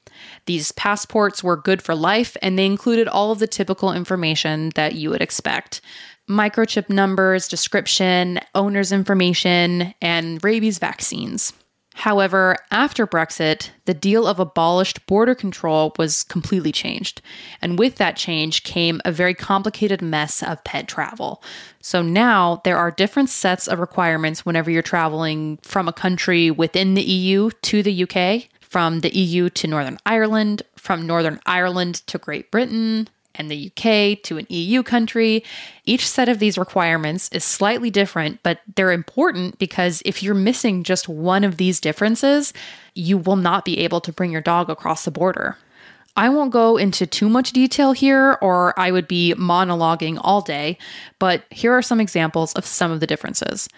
These 0.45 0.71
passports 0.73 1.43
were 1.43 1.57
good 1.57 1.81
for 1.81 1.95
life 1.95 2.37
and 2.41 2.57
they 2.57 2.65
included 2.65 3.07
all 3.07 3.31
of 3.31 3.39
the 3.39 3.47
typical 3.47 3.91
information 3.91 4.71
that 4.75 4.95
you 4.95 5.09
would 5.09 5.21
expect 5.21 5.81
microchip 6.29 6.89
numbers, 6.89 7.47
description, 7.47 8.39
owner's 8.55 8.91
information, 8.91 9.93
and 10.01 10.43
rabies 10.43 10.79
vaccines. 10.79 11.53
However, 11.97 12.57
after 12.71 13.07
Brexit, 13.07 13.69
the 13.85 13.93
deal 13.93 14.27
of 14.27 14.37
abolished 14.37 15.07
border 15.07 15.33
control 15.33 15.93
was 15.97 16.23
completely 16.23 16.73
changed. 16.73 17.21
And 17.61 17.79
with 17.79 17.95
that 17.95 18.17
change 18.17 18.63
came 18.63 18.99
a 19.05 19.13
very 19.13 19.33
complicated 19.33 20.01
mess 20.01 20.43
of 20.43 20.61
pet 20.65 20.89
travel. 20.89 21.41
So 21.81 22.01
now 22.01 22.61
there 22.65 22.77
are 22.77 22.91
different 22.91 23.29
sets 23.29 23.69
of 23.69 23.79
requirements 23.79 24.45
whenever 24.45 24.69
you're 24.69 24.81
traveling 24.81 25.57
from 25.61 25.87
a 25.87 25.93
country 25.93 26.51
within 26.51 26.95
the 26.95 27.01
EU 27.01 27.49
to 27.61 27.81
the 27.81 28.03
UK, 28.03 28.49
from 28.75 28.99
the 28.99 29.17
EU 29.17 29.49
to 29.49 29.67
Northern 29.67 29.97
Ireland, 30.05 30.61
from 30.75 31.07
Northern 31.07 31.39
Ireland 31.45 32.05
to 32.07 32.17
Great 32.17 32.51
Britain, 32.51 33.07
and 33.33 33.49
the 33.49 33.71
UK 33.71 34.21
to 34.23 34.37
an 34.37 34.45
EU 34.49 34.83
country. 34.83 35.45
Each 35.85 36.05
set 36.05 36.27
of 36.27 36.39
these 36.39 36.57
requirements 36.57 37.29
is 37.31 37.45
slightly 37.45 37.89
different, 37.89 38.43
but 38.43 38.59
they're 38.75 38.91
important 38.91 39.59
because 39.59 40.01
if 40.03 40.21
you're 40.21 40.35
missing 40.35 40.83
just 40.83 41.07
one 41.07 41.45
of 41.45 41.55
these 41.55 41.79
differences, 41.79 42.51
you 42.95 43.17
will 43.17 43.37
not 43.37 43.63
be 43.63 43.79
able 43.79 44.01
to 44.01 44.11
bring 44.11 44.29
your 44.29 44.41
dog 44.41 44.69
across 44.69 45.05
the 45.05 45.09
border. 45.11 45.55
I 46.17 46.27
won't 46.27 46.51
go 46.51 46.75
into 46.75 47.05
too 47.05 47.29
much 47.29 47.51
detail 47.51 47.93
here, 47.93 48.37
or 48.41 48.77
I 48.77 48.91
would 48.91 49.07
be 49.07 49.33
monologuing 49.37 50.17
all 50.21 50.41
day, 50.41 50.77
but 51.19 51.43
here 51.49 51.73
are 51.73 51.81
some 51.81 52.01
examples 52.01 52.51
of 52.53 52.65
some 52.65 52.91
of 52.91 52.99
the 53.01 53.07
differences. 53.07 53.69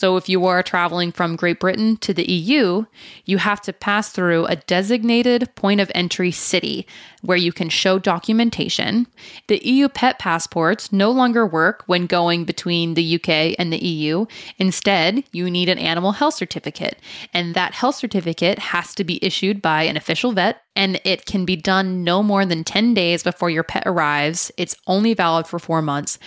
So, 0.00 0.16
if 0.16 0.30
you 0.30 0.46
are 0.46 0.62
traveling 0.62 1.12
from 1.12 1.36
Great 1.36 1.60
Britain 1.60 1.98
to 1.98 2.14
the 2.14 2.24
EU, 2.24 2.86
you 3.26 3.36
have 3.36 3.60
to 3.60 3.72
pass 3.74 4.08
through 4.08 4.46
a 4.46 4.56
designated 4.56 5.54
point 5.56 5.78
of 5.78 5.92
entry 5.94 6.30
city 6.30 6.86
where 7.20 7.36
you 7.36 7.52
can 7.52 7.68
show 7.68 7.98
documentation. 7.98 9.06
The 9.48 9.60
EU 9.62 9.90
pet 9.90 10.18
passports 10.18 10.90
no 10.90 11.10
longer 11.10 11.46
work 11.46 11.82
when 11.84 12.06
going 12.06 12.46
between 12.46 12.94
the 12.94 13.16
UK 13.16 13.54
and 13.58 13.70
the 13.70 13.84
EU. 13.84 14.24
Instead, 14.56 15.22
you 15.32 15.50
need 15.50 15.68
an 15.68 15.76
animal 15.76 16.12
health 16.12 16.32
certificate, 16.32 16.98
and 17.34 17.54
that 17.54 17.74
health 17.74 17.96
certificate 17.96 18.58
has 18.58 18.94
to 18.94 19.04
be 19.04 19.22
issued 19.22 19.60
by 19.60 19.82
an 19.82 19.98
official 19.98 20.32
vet 20.32 20.62
and 20.76 21.00
it 21.04 21.26
can 21.26 21.44
be 21.44 21.56
done 21.56 22.04
no 22.04 22.22
more 22.22 22.46
than 22.46 22.64
10 22.64 22.94
days 22.94 23.22
before 23.22 23.50
your 23.50 23.62
pet 23.62 23.82
arrives. 23.86 24.50
It's 24.56 24.76
only 24.86 25.14
valid 25.14 25.46
for 25.46 25.58
four 25.58 25.82
months. 25.82 26.18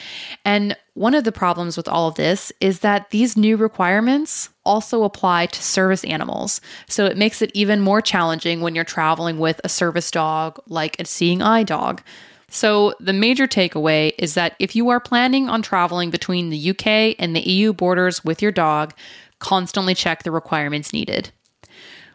And 0.44 0.76
one 0.94 1.16
of 1.16 1.24
the 1.24 1.32
problems 1.32 1.78
with 1.78 1.88
all 1.88 2.08
of 2.08 2.16
this 2.16 2.52
is 2.60 2.80
that 2.80 3.10
these 3.10 3.38
new 3.38 3.58
requirements 3.58 4.50
also 4.66 5.04
apply 5.04 5.48
to 5.48 5.64
service 5.64 6.04
animals. 6.04 6.62
So 6.88 7.06
it 7.06 7.18
makes 7.18 7.42
it 7.42 7.52
even 7.54 7.82
more 7.82 8.02
challenging 8.02 8.62
when 8.62 8.76
you're 8.76 8.84
traveling 8.84 9.40
with 9.40 9.60
a 9.64 9.70
service 9.70 10.12
dog 10.12 10.60
like 10.68 11.00
a 11.00 11.06
seeing 11.06 11.42
eye 11.42 11.64
dog. 11.64 12.02
So, 12.50 12.94
the 13.00 13.14
major 13.14 13.48
takeaway 13.48 14.12
is 14.20 14.36
that 14.36 14.56
if 14.60 14.76
you 14.76 14.90
are 14.90 15.00
planning 15.00 15.50
on 15.50 15.64
traveling 15.64 16.12
between 16.12 16.52
the 16.52 16.70
UK 16.70 17.16
and 17.18 17.36
the 17.36 17.42
EU 17.42 17.74
borders 17.74 18.24
with 18.24 18.44
your 18.44 18.52
dog, 18.52 18.94
constantly 19.40 19.96
check 19.96 20.22
the 20.22 20.30
requirements 20.30 20.94
needed. 20.94 21.32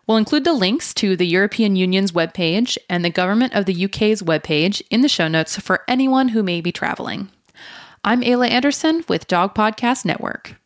We'll 0.08 0.16
include 0.16 0.44
the 0.44 0.54
links 0.54 0.94
to 0.94 1.16
the 1.16 1.26
European 1.26 1.76
Union's 1.76 2.12
webpage 2.12 2.78
and 2.88 3.04
the 3.04 3.10
Government 3.10 3.52
of 3.52 3.66
the 3.66 3.84
UK's 3.84 4.22
webpage 4.22 4.80
in 4.90 5.02
the 5.02 5.08
show 5.08 5.28
notes 5.28 5.58
for 5.60 5.84
anyone 5.86 6.28
who 6.28 6.42
may 6.42 6.62
be 6.62 6.72
traveling. 6.72 7.28
I'm 8.04 8.22
Ayla 8.22 8.48
Anderson 8.48 9.04
with 9.06 9.28
Dog 9.28 9.54
Podcast 9.54 10.06
Network. 10.06 10.56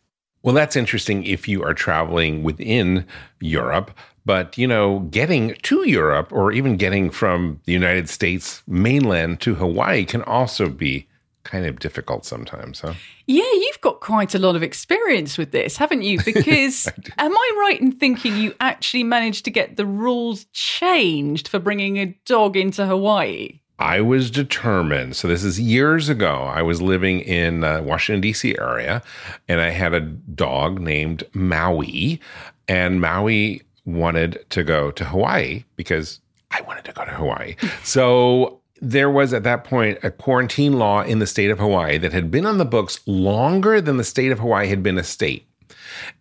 Well, 0.45 0.55
that's 0.55 0.77
interesting 0.77 1.25
if 1.25 1.49
you 1.49 1.65
are 1.65 1.75
traveling 1.75 2.45
within 2.45 3.05
Europe. 3.41 3.91
But, 4.25 4.57
you 4.57 4.69
know, 4.69 5.01
getting 5.11 5.57
to 5.63 5.89
Europe 5.89 6.33
or 6.33 6.53
even 6.53 6.77
getting 6.77 7.11
from 7.11 7.61
the 7.65 7.73
United 7.73 8.09
States 8.09 8.63
mainland 8.69 9.41
to 9.41 9.57
Hawaii 9.57 10.05
can 10.05 10.23
also 10.23 10.69
be 10.69 11.09
kind 11.45 11.67
of 11.67 11.79
difficult 11.79 12.25
sometimes, 12.25 12.81
huh? 12.81 12.95
Yeah, 13.27 13.45
you've 13.53 13.81
got 13.81 14.01
quite 14.01 14.35
a 14.35 14.39
lot 14.39 14.57
of 14.57 14.63
experience 14.63 15.39
with 15.39 15.53
this, 15.53 15.77
haven't 15.77 16.03
you? 16.03 16.19
Because 16.25 16.89
I 17.19 17.25
am 17.25 17.37
I 17.37 17.57
right 17.61 17.81
in 17.81 17.93
thinking 17.93 18.37
you 18.37 18.55
actually 18.61 19.05
managed 19.05 19.45
to 19.45 19.51
get 19.51 19.77
the 19.77 19.87
rules 19.87 20.47
changed 20.53 21.49
for 21.49 21.59
bringing 21.59 21.99
a 21.99 22.07
dog 22.25 22.57
into 22.57 22.87
Hawaii? 22.87 23.61
I 23.79 24.01
was 24.01 24.31
determined. 24.31 25.17
So 25.17 25.27
this 25.27 25.43
is 25.43 25.59
years 25.59 26.09
ago. 26.09 26.43
I 26.43 26.63
was 26.63 26.81
living 26.81 27.21
in 27.21 27.65
uh, 27.65 27.83
Washington 27.83 28.21
D.C. 28.21 28.57
area, 28.59 29.03
and 29.49 29.61
I 29.61 29.71
had 29.71 29.93
a 29.93 30.01
dog 30.01 30.81
named 30.81 31.25
Maui, 31.33 32.21
and 32.69 33.01
Maui 33.01 33.63
wanted 33.85 34.45
to 34.51 34.63
go 34.63 34.93
to 34.93 35.05
Hawaii 35.05 35.65
because 35.75 36.21
I 36.53 36.61
wanted 36.61 36.85
to 36.85 36.93
go 36.93 37.05
to 37.05 37.11
Hawaii. 37.11 37.57
so 37.83 38.62
there 38.83 39.09
was 39.09 39.33
at 39.33 39.45
that 39.45 39.63
point 39.63 39.97
a 40.03 40.11
quarantine 40.11 40.73
law 40.73 41.03
in 41.03 41.21
the 41.21 41.27
state 41.27 41.51
of 41.51 41.61
Hawaii 41.61 41.99
that 41.99 42.13
had 42.13 42.33
been 42.33 42.45
on 42.45 42.59
the 42.59 42.65
books 42.65 42.99
longer 43.07 43.81
than 43.81 43.97
the 43.97 44.05
state 44.05 44.33
of 44.33 44.41
Hawaii 44.41 44.67
had 44.67 44.83
been 44.83 44.99
a 44.99 45.05
state. 45.05 45.47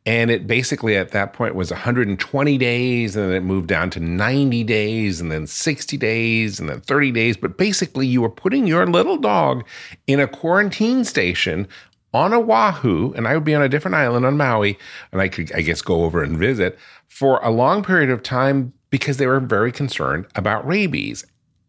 And 0.06 0.30
it 0.30 0.46
basically 0.46 0.96
at 0.96 1.10
that 1.10 1.34
point 1.34 1.56
was 1.56 1.72
120 1.72 2.58
days, 2.60 3.16
and 3.16 3.30
then 3.30 3.36
it 3.36 3.44
moved 3.44 3.68
down 3.68 3.90
to 3.92 4.00
90 4.00 4.64
days, 4.64 5.20
and 5.20 5.32
then 5.32 5.48
60 5.48 5.98
days, 5.98 6.60
and 6.60 6.70
then 6.70 6.82
30 6.82 7.12
days. 7.12 7.36
But 7.36 7.58
basically, 7.58 8.06
you 8.06 8.22
were 8.22 8.30
putting 8.30 8.68
your 8.68 8.86
little 8.86 9.18
dog 9.18 9.66
in 10.06 10.20
a 10.20 10.28
quarantine 10.28 11.04
station 11.04 11.68
on 12.14 12.34
Oahu, 12.34 13.14
and 13.14 13.28
I 13.28 13.34
would 13.34 13.46
be 13.46 13.56
on 13.56 13.64
a 13.64 13.70
different 13.70 13.96
island 13.96 14.26
on 14.26 14.38
Maui, 14.38 14.78
and 15.12 15.20
I 15.20 15.30
could, 15.30 15.52
I 15.54 15.62
guess, 15.62 15.82
go 15.82 16.04
over 16.04 16.22
and 16.22 16.38
visit 16.38 16.78
for 17.08 17.40
a 17.42 17.50
long 17.50 17.84
period 17.84 18.12
of 18.12 18.22
time 18.22 18.74
because 18.92 19.18
they 19.18 19.28
were 19.28 19.40
very 19.40 19.72
concerned 19.72 20.28
about 20.36 20.68
rabies. 20.68 21.26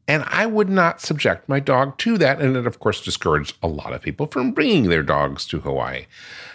And 0.08 0.24
I 0.26 0.46
would 0.46 0.68
not 0.68 1.00
subject 1.00 1.48
my 1.48 1.60
dog 1.60 1.96
to 1.98 2.18
that. 2.18 2.40
And 2.40 2.56
it, 2.56 2.66
of 2.66 2.80
course, 2.80 3.00
discouraged 3.00 3.56
a 3.62 3.68
lot 3.68 3.92
of 3.92 4.02
people 4.02 4.26
from 4.26 4.52
bringing 4.52 4.88
their 4.88 5.02
dogs 5.02 5.46
to 5.46 5.60
Hawaii. 5.60 6.06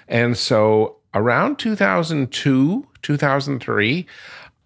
And 0.08 0.38
so 0.38 0.98
around 1.14 1.58
2002, 1.58 2.88
2003, 3.02 4.06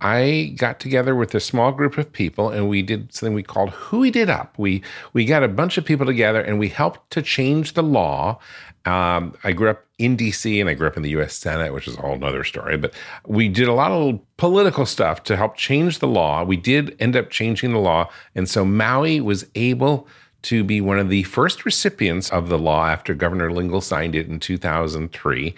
I 0.01 0.55
got 0.57 0.79
together 0.79 1.15
with 1.15 1.35
a 1.35 1.39
small 1.39 1.71
group 1.71 1.97
of 1.97 2.11
people 2.11 2.49
and 2.49 2.67
we 2.67 2.81
did 2.81 3.13
something 3.13 3.35
we 3.35 3.43
called 3.43 3.69
Who 3.69 3.99
We 3.99 4.11
Did 4.11 4.29
Up. 4.29 4.57
We 4.57 4.81
we 5.13 5.25
got 5.25 5.43
a 5.43 5.47
bunch 5.47 5.77
of 5.77 5.85
people 5.85 6.07
together 6.07 6.41
and 6.41 6.57
we 6.57 6.69
helped 6.69 7.11
to 7.11 7.21
change 7.21 7.73
the 7.73 7.83
law. 7.83 8.39
Um, 8.85 9.35
I 9.43 9.51
grew 9.51 9.69
up 9.69 9.85
in 9.99 10.17
DC 10.17 10.59
and 10.59 10.67
I 10.67 10.73
grew 10.73 10.87
up 10.87 10.97
in 10.97 11.03
the 11.03 11.11
US 11.11 11.35
Senate, 11.35 11.71
which 11.71 11.87
is 11.87 11.97
a 11.97 12.01
whole 12.01 12.23
other 12.23 12.43
story. 12.43 12.77
But 12.77 12.95
we 13.27 13.47
did 13.47 13.67
a 13.67 13.73
lot 13.73 13.91
of 13.91 14.19
political 14.37 14.87
stuff 14.87 15.23
to 15.25 15.37
help 15.37 15.55
change 15.55 15.99
the 15.99 16.07
law. 16.07 16.43
We 16.43 16.57
did 16.57 16.95
end 16.99 17.15
up 17.15 17.29
changing 17.29 17.71
the 17.71 17.79
law. 17.79 18.09
And 18.33 18.49
so 18.49 18.65
Maui 18.65 19.21
was 19.21 19.45
able 19.53 20.07
to 20.43 20.63
be 20.63 20.81
one 20.81 20.97
of 20.97 21.09
the 21.09 21.21
first 21.23 21.63
recipients 21.63 22.31
of 22.31 22.49
the 22.49 22.57
law 22.57 22.87
after 22.87 23.13
Governor 23.13 23.51
Lingle 23.51 23.81
signed 23.81 24.15
it 24.15 24.27
in 24.27 24.39
2003. 24.39 25.53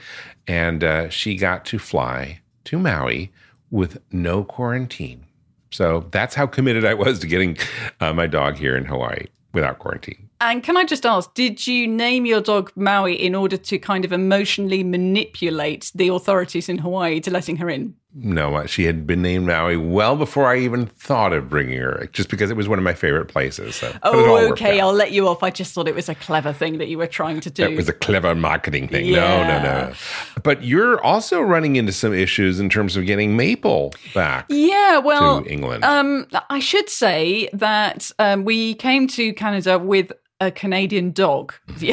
And 0.46 0.84
uh, 0.84 1.08
she 1.08 1.38
got 1.38 1.64
to 1.66 1.80
fly 1.80 2.42
to 2.66 2.78
Maui 2.78 3.32
with 3.74 3.98
no 4.12 4.44
quarantine. 4.44 5.26
So 5.72 6.06
that's 6.12 6.36
how 6.36 6.46
committed 6.46 6.86
I 6.86 6.94
was 6.94 7.18
to 7.20 7.28
getting 7.28 7.58
uh, 8.00 8.14
my 8.14 8.28
dog 8.28 8.56
here 8.56 8.78
in 8.78 8.86
Hawaii 8.86 9.26
without 9.52 9.80
quarantine. 9.80 10.30
And 10.40 10.62
can 10.62 10.78
I 10.78 10.86
just 10.86 11.06
ask, 11.06 11.34
did 11.34 11.66
you 11.66 11.88
name 11.88 12.28
your 12.28 12.42
dog 12.42 12.72
Maui 12.76 13.16
in 13.16 13.34
order 13.34 13.58
to 13.58 13.80
kind 13.80 14.06
of 14.06 14.12
emotionally 14.12 14.84
manipulate 14.84 15.92
the 15.96 16.10
authorities 16.10 16.70
in 16.70 16.78
Hawaii 16.78 17.20
to 17.22 17.32
letting 17.32 17.58
her 17.58 17.70
in? 17.70 17.96
No, 18.16 18.56
uh, 18.56 18.68
she 18.68 18.84
had 18.84 19.08
been 19.08 19.24
named 19.24 19.48
Maui 19.48 19.76
well 19.76 20.16
before 20.16 20.46
I 20.46 20.58
even 20.60 20.86
thought 20.86 21.34
of 21.34 21.50
bringing 21.50 21.80
her, 21.80 22.08
just 22.12 22.30
because 22.30 22.52
it 22.52 22.58
was 22.58 22.68
one 22.68 22.78
of 22.78 22.84
my 22.84 22.94
favorite 22.94 23.26
places. 23.26 23.76
So, 23.76 23.92
oh, 24.04 24.52
okay. 24.52 24.80
I'll 24.80 24.94
let 24.94 25.12
you 25.12 25.28
off. 25.28 25.42
I 25.42 25.50
just 25.50 25.74
thought 25.74 25.88
it 25.88 25.96
was 25.96 26.10
a 26.10 26.16
clever 26.16 26.54
thing 26.54 26.78
that 26.78 26.88
you 26.88 27.00
were 27.00 27.08
trying 27.08 27.40
to 27.40 27.50
do. 27.50 27.64
It 27.64 27.76
was 27.76 27.90
a 27.90 27.94
clever 27.94 28.36
marketing 28.36 28.88
thing. 28.88 29.06
Yeah. 29.06 29.16
No, 29.16 29.48
no, 29.48 29.64
no. 29.64 29.94
But 30.44 30.64
you're 30.64 31.04
also 31.04 31.42
running 31.42 31.76
into 31.76 31.92
some 31.92 32.14
issues 32.14 32.60
in 32.60 32.70
terms 32.70 32.96
of 32.96 33.06
getting 33.06 33.36
Maple 33.36 33.94
back. 34.14 34.46
Yeah, 34.50 35.00
well, 35.00 35.42
to 35.42 35.50
England. 35.52 35.84
Um, 35.84 36.28
I 36.50 36.60
should 36.60 36.90
say 36.90 37.50
that 37.54 38.12
um, 38.20 38.46
we 38.46 38.76
came 38.76 39.08
to 39.08 39.34
Canada 39.34 39.80
with 39.80 40.12
a 40.40 40.52
Canadian 40.52 41.12
dog. 41.12 41.54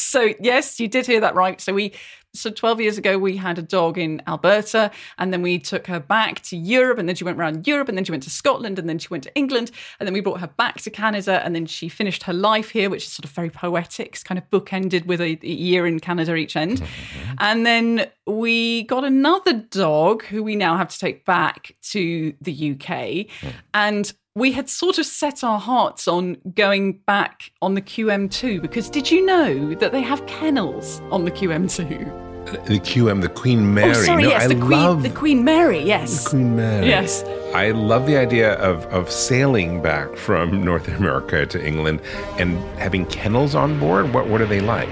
So 0.00 0.32
yes, 0.40 0.80
you 0.80 0.88
did 0.88 1.06
hear 1.06 1.20
that 1.20 1.34
right. 1.34 1.60
So 1.60 1.72
we 1.72 1.92
so 2.34 2.50
12 2.50 2.80
years 2.80 2.98
ago 2.98 3.18
we 3.18 3.36
had 3.36 3.58
a 3.58 3.62
dog 3.62 3.98
in 3.98 4.22
Alberta 4.26 4.90
and 5.18 5.32
then 5.32 5.42
we 5.42 5.58
took 5.58 5.86
her 5.86 6.00
back 6.00 6.40
to 6.42 6.56
Europe 6.56 6.98
and 6.98 7.08
then 7.08 7.16
she 7.16 7.24
went 7.24 7.38
around 7.38 7.66
Europe 7.66 7.88
and 7.88 7.96
then 7.96 8.04
she 8.04 8.12
went 8.12 8.22
to 8.22 8.30
Scotland 8.30 8.78
and 8.78 8.88
then 8.88 8.98
she 8.98 9.08
went 9.08 9.24
to 9.24 9.34
England 9.34 9.70
and 9.98 10.06
then 10.06 10.12
we 10.12 10.20
brought 10.20 10.40
her 10.40 10.46
back 10.46 10.80
to 10.82 10.90
Canada 10.90 11.42
and 11.44 11.54
then 11.54 11.66
she 11.66 11.88
finished 11.88 12.22
her 12.24 12.32
life 12.32 12.70
here 12.70 12.88
which 12.88 13.04
is 13.04 13.12
sort 13.12 13.24
of 13.24 13.30
very 13.30 13.50
poetic 13.50 14.08
it's 14.08 14.22
kind 14.22 14.38
of 14.38 14.48
bookended 14.50 15.06
with 15.06 15.20
a, 15.20 15.38
a 15.42 15.46
year 15.46 15.86
in 15.86 15.98
Canada 15.98 16.34
each 16.34 16.56
end 16.56 16.78
mm-hmm. 16.80 17.34
and 17.38 17.66
then 17.66 18.06
we 18.26 18.84
got 18.84 19.04
another 19.04 19.52
dog 19.52 20.22
who 20.24 20.42
we 20.42 20.56
now 20.56 20.76
have 20.76 20.88
to 20.88 20.98
take 20.98 21.24
back 21.24 21.74
to 21.82 22.32
the 22.40 22.72
UK 22.72 22.86
mm. 22.86 23.52
and 23.74 24.12
we 24.34 24.52
had 24.52 24.68
sort 24.68 24.98
of 24.98 25.06
set 25.06 25.42
our 25.42 25.58
hearts 25.58 26.06
on 26.06 26.36
going 26.54 26.98
back 26.98 27.50
on 27.62 27.74
the 27.74 27.82
QM2 27.82 28.62
because 28.62 28.88
did 28.88 29.10
you 29.10 29.24
know 29.26 29.74
that 29.74 29.92
they 29.92 30.02
have 30.02 30.24
kennels 30.26 31.00
on 31.10 31.24
the 31.24 31.30
QM2? 31.30 32.28
The 32.66 32.80
QM, 32.80 33.20
the 33.20 33.28
Queen 33.28 33.60
oh, 33.60 33.62
Mary. 33.62 33.90
Oh, 33.90 33.92
sorry, 33.92 34.22
no, 34.22 34.28
yes, 34.28 34.44
I 34.44 34.46
the 34.48 34.54
Queen, 34.54 34.70
love 34.70 35.02
the 35.02 35.10
Queen 35.10 35.44
Mary. 35.44 35.82
Yes, 35.82 36.24
the 36.24 36.30
Queen 36.30 36.56
Mary. 36.56 36.86
Yes, 36.86 37.22
I 37.54 37.70
love 37.70 38.06
the 38.06 38.16
idea 38.16 38.54
of 38.54 38.86
of 38.86 39.10
sailing 39.10 39.82
back 39.82 40.16
from 40.16 40.64
North 40.64 40.88
America 40.88 41.44
to 41.46 41.64
England 41.64 42.00
and 42.38 42.56
having 42.78 43.06
kennels 43.06 43.54
on 43.54 43.78
board. 43.78 44.12
What 44.14 44.26
what 44.26 44.40
are 44.40 44.46
they 44.46 44.60
like? 44.60 44.88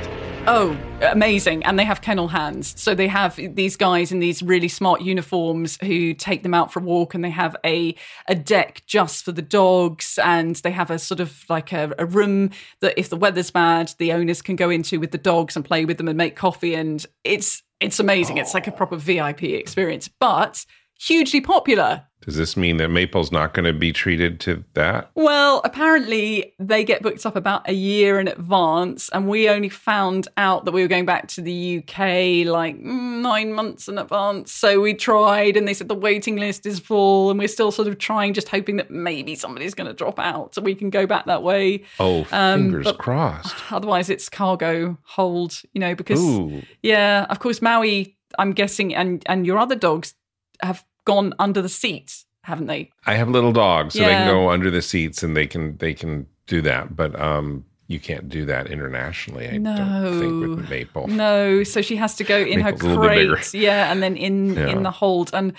Oh, 0.50 0.74
amazing. 1.02 1.62
And 1.64 1.78
they 1.78 1.84
have 1.84 2.00
kennel 2.00 2.26
hands. 2.26 2.72
So 2.80 2.94
they 2.94 3.06
have 3.06 3.36
these 3.36 3.76
guys 3.76 4.10
in 4.12 4.18
these 4.18 4.42
really 4.42 4.68
smart 4.68 5.02
uniforms 5.02 5.76
who 5.82 6.14
take 6.14 6.42
them 6.42 6.54
out 6.54 6.72
for 6.72 6.80
a 6.80 6.82
walk 6.82 7.12
and 7.12 7.22
they 7.22 7.28
have 7.28 7.54
a, 7.66 7.94
a 8.28 8.34
deck 8.34 8.82
just 8.86 9.26
for 9.26 9.32
the 9.32 9.42
dogs. 9.42 10.18
And 10.24 10.56
they 10.56 10.70
have 10.70 10.90
a 10.90 10.98
sort 10.98 11.20
of 11.20 11.44
like 11.50 11.74
a, 11.74 11.92
a 11.98 12.06
room 12.06 12.48
that 12.80 12.98
if 12.98 13.10
the 13.10 13.16
weather's 13.18 13.50
bad, 13.50 13.92
the 13.98 14.14
owners 14.14 14.40
can 14.40 14.56
go 14.56 14.70
into 14.70 14.98
with 14.98 15.10
the 15.10 15.18
dogs 15.18 15.54
and 15.54 15.66
play 15.66 15.84
with 15.84 15.98
them 15.98 16.08
and 16.08 16.16
make 16.16 16.34
coffee. 16.34 16.72
And 16.72 17.04
it's, 17.24 17.62
it's 17.78 18.00
amazing. 18.00 18.38
It's 18.38 18.54
like 18.54 18.66
a 18.66 18.72
proper 18.72 18.96
VIP 18.96 19.42
experience, 19.42 20.08
but 20.08 20.64
hugely 20.98 21.40
popular. 21.40 22.04
Does 22.28 22.36
this 22.36 22.58
mean 22.58 22.76
that 22.76 22.88
Maple's 22.88 23.32
not 23.32 23.54
going 23.54 23.64
to 23.64 23.72
be 23.72 23.90
treated 23.90 24.38
to 24.40 24.62
that? 24.74 25.10
Well, 25.14 25.62
apparently 25.64 26.52
they 26.58 26.84
get 26.84 27.00
booked 27.00 27.24
up 27.24 27.36
about 27.36 27.66
a 27.66 27.72
year 27.72 28.20
in 28.20 28.28
advance, 28.28 29.08
and 29.10 29.28
we 29.28 29.48
only 29.48 29.70
found 29.70 30.28
out 30.36 30.66
that 30.66 30.72
we 30.72 30.82
were 30.82 30.88
going 30.88 31.06
back 31.06 31.28
to 31.28 31.40
the 31.40 31.78
UK 31.78 32.46
like 32.46 32.76
mm, 32.76 33.22
nine 33.22 33.54
months 33.54 33.88
in 33.88 33.96
advance. 33.96 34.52
So 34.52 34.80
we 34.80 34.92
tried, 34.92 35.56
and 35.56 35.66
they 35.66 35.72
said 35.72 35.88
the 35.88 35.94
waiting 35.94 36.36
list 36.36 36.66
is 36.66 36.80
full, 36.80 37.30
and 37.30 37.38
we're 37.38 37.48
still 37.48 37.70
sort 37.70 37.88
of 37.88 37.96
trying, 37.96 38.34
just 38.34 38.48
hoping 38.48 38.76
that 38.76 38.90
maybe 38.90 39.34
somebody's 39.34 39.72
going 39.72 39.88
to 39.88 39.94
drop 39.94 40.18
out 40.18 40.54
so 40.54 40.60
we 40.60 40.74
can 40.74 40.90
go 40.90 41.06
back 41.06 41.24
that 41.26 41.42
way. 41.42 41.84
Oh, 41.98 42.26
um, 42.32 42.72
fingers 42.72 42.92
crossed. 42.98 43.72
Otherwise, 43.72 44.10
it's 44.10 44.28
cargo 44.28 44.98
hold, 45.04 45.62
you 45.72 45.80
know, 45.80 45.94
because 45.94 46.20
Ooh. 46.20 46.62
yeah, 46.82 47.26
of 47.30 47.38
course, 47.38 47.62
Maui. 47.62 48.16
I'm 48.38 48.52
guessing, 48.52 48.94
and 48.94 49.22
and 49.26 49.46
your 49.46 49.56
other 49.56 49.74
dogs 49.74 50.14
have 50.62 50.84
gone 51.08 51.32
under 51.38 51.62
the 51.62 51.70
seats, 51.70 52.26
haven't 52.42 52.66
they? 52.66 52.90
I 53.06 53.14
have 53.14 53.30
little 53.30 53.52
dogs, 53.52 53.94
so 53.94 54.02
yeah. 54.02 54.08
they 54.08 54.14
can 54.14 54.26
go 54.28 54.50
under 54.50 54.70
the 54.70 54.82
seats 54.82 55.22
and 55.22 55.34
they 55.34 55.46
can 55.46 55.78
they 55.78 55.94
can 55.94 56.26
do 56.46 56.60
that. 56.62 56.94
But 56.94 57.18
um, 57.18 57.64
you 57.86 57.98
can't 57.98 58.28
do 58.28 58.44
that 58.44 58.66
internationally. 58.66 59.48
I 59.48 59.56
no. 59.56 59.74
don't 59.74 60.20
think 60.20 60.60
with 60.60 60.70
Maple. 60.70 61.08
No, 61.08 61.64
so 61.64 61.80
she 61.80 61.96
has 61.96 62.14
to 62.16 62.24
go 62.24 62.36
in 62.36 62.60
her 62.60 62.74
crate, 62.74 63.54
yeah, 63.54 63.90
and 63.90 64.02
then 64.02 64.16
in 64.18 64.54
yeah. 64.54 64.68
in 64.68 64.82
the 64.82 64.90
hold. 64.90 65.30
And 65.32 65.54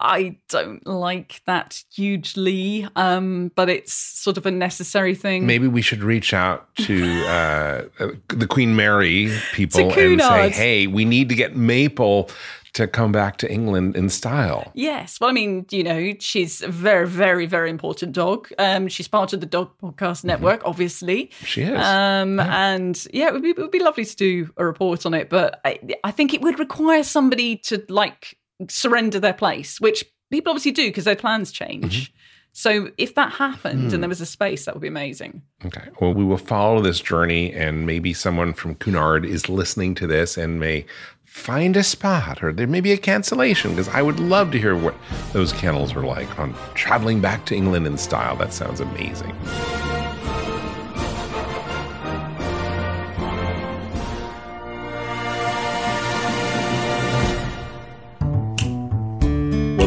I 0.00 0.36
don't 0.48 0.86
like 0.86 1.42
that 1.46 1.82
hugely, 1.92 2.86
um, 2.94 3.50
but 3.56 3.68
it's 3.68 3.92
sort 3.92 4.38
of 4.38 4.46
a 4.46 4.52
necessary 4.52 5.16
thing. 5.16 5.46
Maybe 5.46 5.66
we 5.66 5.82
should 5.82 6.04
reach 6.04 6.32
out 6.32 6.72
to 6.76 7.24
uh, 7.26 7.84
the 8.28 8.46
Queen 8.48 8.76
Mary 8.76 9.36
people 9.52 9.90
and 9.90 10.20
say, 10.20 10.50
"Hey, 10.50 10.86
we 10.86 11.04
need 11.04 11.28
to 11.28 11.34
get 11.34 11.56
Maple 11.56 12.30
to 12.74 12.86
come 12.86 13.12
back 13.12 13.36
to 13.38 13.52
England 13.52 13.96
in 13.96 14.08
style. 14.08 14.70
Yes. 14.74 15.20
Well, 15.20 15.28
I 15.28 15.32
mean, 15.32 15.66
you 15.70 15.82
know, 15.82 16.14
she's 16.20 16.62
a 16.62 16.68
very, 16.68 17.06
very, 17.06 17.44
very 17.44 17.68
important 17.68 18.12
dog. 18.12 18.48
Um, 18.58 18.88
she's 18.88 19.08
part 19.08 19.32
of 19.32 19.40
the 19.40 19.46
Dog 19.46 19.70
Podcast 19.78 20.18
mm-hmm. 20.18 20.28
Network, 20.28 20.60
mm-hmm. 20.60 20.68
obviously. 20.68 21.30
She 21.44 21.62
is. 21.62 21.78
Um, 21.78 22.38
yeah. 22.38 22.72
And 22.72 23.06
yeah, 23.12 23.28
it 23.28 23.34
would, 23.34 23.42
be, 23.42 23.50
it 23.50 23.58
would 23.58 23.70
be 23.70 23.78
lovely 23.78 24.04
to 24.04 24.16
do 24.16 24.50
a 24.56 24.64
report 24.64 25.04
on 25.04 25.12
it. 25.12 25.28
But 25.28 25.60
I, 25.64 25.78
I 26.02 26.10
think 26.10 26.32
it 26.32 26.40
would 26.40 26.58
require 26.58 27.02
somebody 27.02 27.56
to 27.58 27.84
like 27.88 28.38
surrender 28.68 29.20
their 29.20 29.34
place, 29.34 29.80
which 29.80 30.04
people 30.30 30.50
obviously 30.50 30.72
do 30.72 30.88
because 30.88 31.04
their 31.04 31.16
plans 31.16 31.52
change. 31.52 32.04
Mm-hmm. 32.04 32.16
So 32.54 32.90
if 32.98 33.14
that 33.14 33.32
happened 33.32 33.90
mm. 33.90 33.94
and 33.94 34.02
there 34.02 34.10
was 34.10 34.20
a 34.20 34.26
space, 34.26 34.66
that 34.66 34.74
would 34.74 34.82
be 34.82 34.88
amazing. 34.88 35.40
Okay. 35.64 35.88
Well, 36.00 36.12
we 36.12 36.22
will 36.22 36.36
follow 36.36 36.82
this 36.82 37.00
journey, 37.00 37.50
and 37.54 37.86
maybe 37.86 38.12
someone 38.12 38.52
from 38.52 38.74
Cunard 38.74 39.24
is 39.24 39.48
listening 39.48 39.94
to 39.96 40.06
this 40.06 40.36
and 40.36 40.60
may 40.60 40.84
find 41.32 41.78
a 41.78 41.82
spot 41.82 42.42
or 42.42 42.52
there 42.52 42.66
may 42.66 42.82
be 42.82 42.92
a 42.92 42.96
cancellation 42.96 43.70
because 43.70 43.88
I 43.88 44.02
would 44.02 44.20
love 44.20 44.52
to 44.52 44.58
hear 44.58 44.76
what 44.76 44.94
those 45.32 45.50
kennels 45.54 45.94
are 45.94 46.02
like 46.02 46.38
on 46.38 46.54
traveling 46.74 47.22
back 47.22 47.46
to 47.46 47.56
England 47.56 47.86
in 47.86 47.96
style. 47.96 48.36
That 48.36 48.52
sounds 48.52 48.80
amazing. 48.80 49.34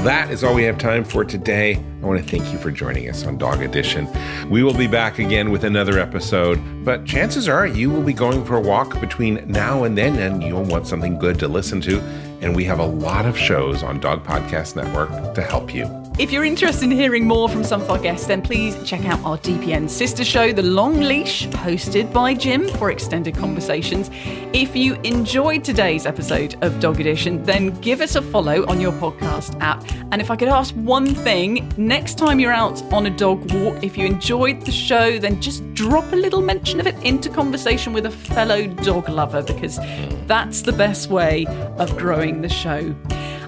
That 0.06 0.30
is 0.30 0.44
all 0.44 0.54
we 0.54 0.64
have 0.64 0.78
time 0.78 1.04
for 1.04 1.26
today. 1.26 1.76
I 1.76 2.06
want 2.06 2.24
to 2.24 2.30
thank 2.30 2.52
you 2.54 2.60
for 2.60 2.70
joining 2.70 3.10
us 3.10 3.26
on 3.26 3.40
Dog 3.40 3.62
Edition. 3.62 4.08
We 4.50 4.62
will 4.62 4.74
be 4.74 4.86
back 4.86 5.18
again 5.18 5.50
with 5.50 5.64
another 5.64 5.98
episode, 5.98 6.62
but 6.86 7.06
chances 7.06 7.50
are 7.50 7.66
you 7.66 7.90
will 7.90 8.04
be 8.04 8.14
going 8.14 8.46
for 8.46 8.56
a 8.56 8.62
walk 8.62 9.00
between 9.00 9.44
now 9.50 9.84
and 9.84 9.98
then, 9.98 10.16
and 10.18 10.44
you'll 10.44 10.64
want 10.64 10.86
something 10.86 11.18
good 11.18 11.40
to 11.40 11.48
listen 11.48 11.82
to. 11.82 12.00
And 12.42 12.56
we 12.56 12.64
have 12.66 12.80
a 12.80 12.86
lot 12.86 13.26
of 13.26 13.36
shows 13.36 13.82
on 13.82 14.00
Dog 14.00 14.24
Podcast 14.24 14.76
Network 14.76 15.34
to 15.34 15.42
help 15.42 15.74
you. 15.74 16.05
If 16.18 16.32
you're 16.32 16.46
interested 16.46 16.86
in 16.86 16.92
hearing 16.92 17.28
more 17.28 17.50
from 17.50 17.66
some 17.66 17.82
of 17.82 17.90
our 17.90 18.00
guests, 18.00 18.26
then 18.26 18.42
please 18.42 18.82
check 18.84 19.04
out 19.04 19.22
our 19.26 19.38
DPN 19.38 19.90
sister 19.90 20.24
show, 20.24 20.54
The 20.54 20.62
Long 20.62 21.02
Leash, 21.02 21.46
hosted 21.48 22.14
by 22.14 22.34
Jim 22.34 22.70
for 22.70 22.90
extended 22.90 23.36
conversations. 23.36 24.10
If 24.54 24.78
you 24.78 24.94
enjoyed 25.04 25.66
today's 25.66 26.06
episode 26.06 26.56
of 26.64 26.80
Dog 26.80 27.02
Edition, 27.02 27.44
then 27.44 27.72
give 27.82 28.00
us 28.00 28.16
a 28.16 28.22
follow 28.22 28.66
on 28.68 28.80
your 28.80 28.94
podcast 28.94 29.60
app. 29.60 29.84
And 30.14 30.22
if 30.22 30.32
I 30.32 30.38
could 30.38 30.48
ask 30.48 30.74
one 30.76 31.14
thing, 31.14 31.70
next 31.76 32.18
time 32.18 32.40
you're 32.40 32.54
out 32.54 32.82
on 32.94 33.08
a 33.08 33.18
dog 33.18 33.52
walk, 33.52 33.84
if 33.84 33.98
you 33.98 34.06
enjoyed 34.06 34.62
the 34.62 34.72
show, 34.72 35.20
then 35.20 35.42
just 35.42 35.70
drop 35.74 36.10
a 36.14 36.16
little 36.16 36.42
mention 36.42 36.80
of 36.80 36.88
it 36.88 36.96
into 37.04 37.30
conversation 37.30 37.92
with 37.92 38.06
a 38.06 38.12
fellow 38.12 38.68
dog 38.68 39.10
lover 39.10 39.44
because 39.44 39.80
that's 40.28 40.62
the 40.62 40.72
best 40.72 41.10
way 41.10 41.46
of 41.78 41.98
growing 41.98 42.40
the 42.40 42.48
show. 42.48 42.96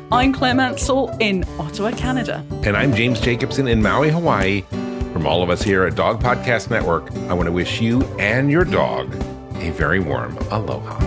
I'm 0.10 0.32
Claire 0.32 0.56
Mansell 0.56 1.10
in 1.20 1.44
Ottawa, 1.60 1.92
Canada. 1.92 2.46
And 2.64 2.78
I'm 2.78 2.94
James 2.94 3.20
Jacobson 3.20 3.68
in 3.68 3.82
Maui, 3.82 4.10
Hawaii. 4.10 4.62
From 5.12 5.28
all 5.28 5.44
of 5.44 5.50
us 5.50 5.62
here 5.62 5.84
at 5.84 5.96
Dog 5.96 6.22
Podcast 6.24 6.70
Network, 6.70 7.12
I 7.30 7.34
want 7.34 7.48
to 7.48 7.52
wish 7.52 7.82
you 7.82 8.02
and 8.18 8.50
your 8.50 8.64
dog 8.64 9.14
a 9.56 9.72
very 9.72 10.00
warm 10.00 10.38
aloha. 10.50 11.07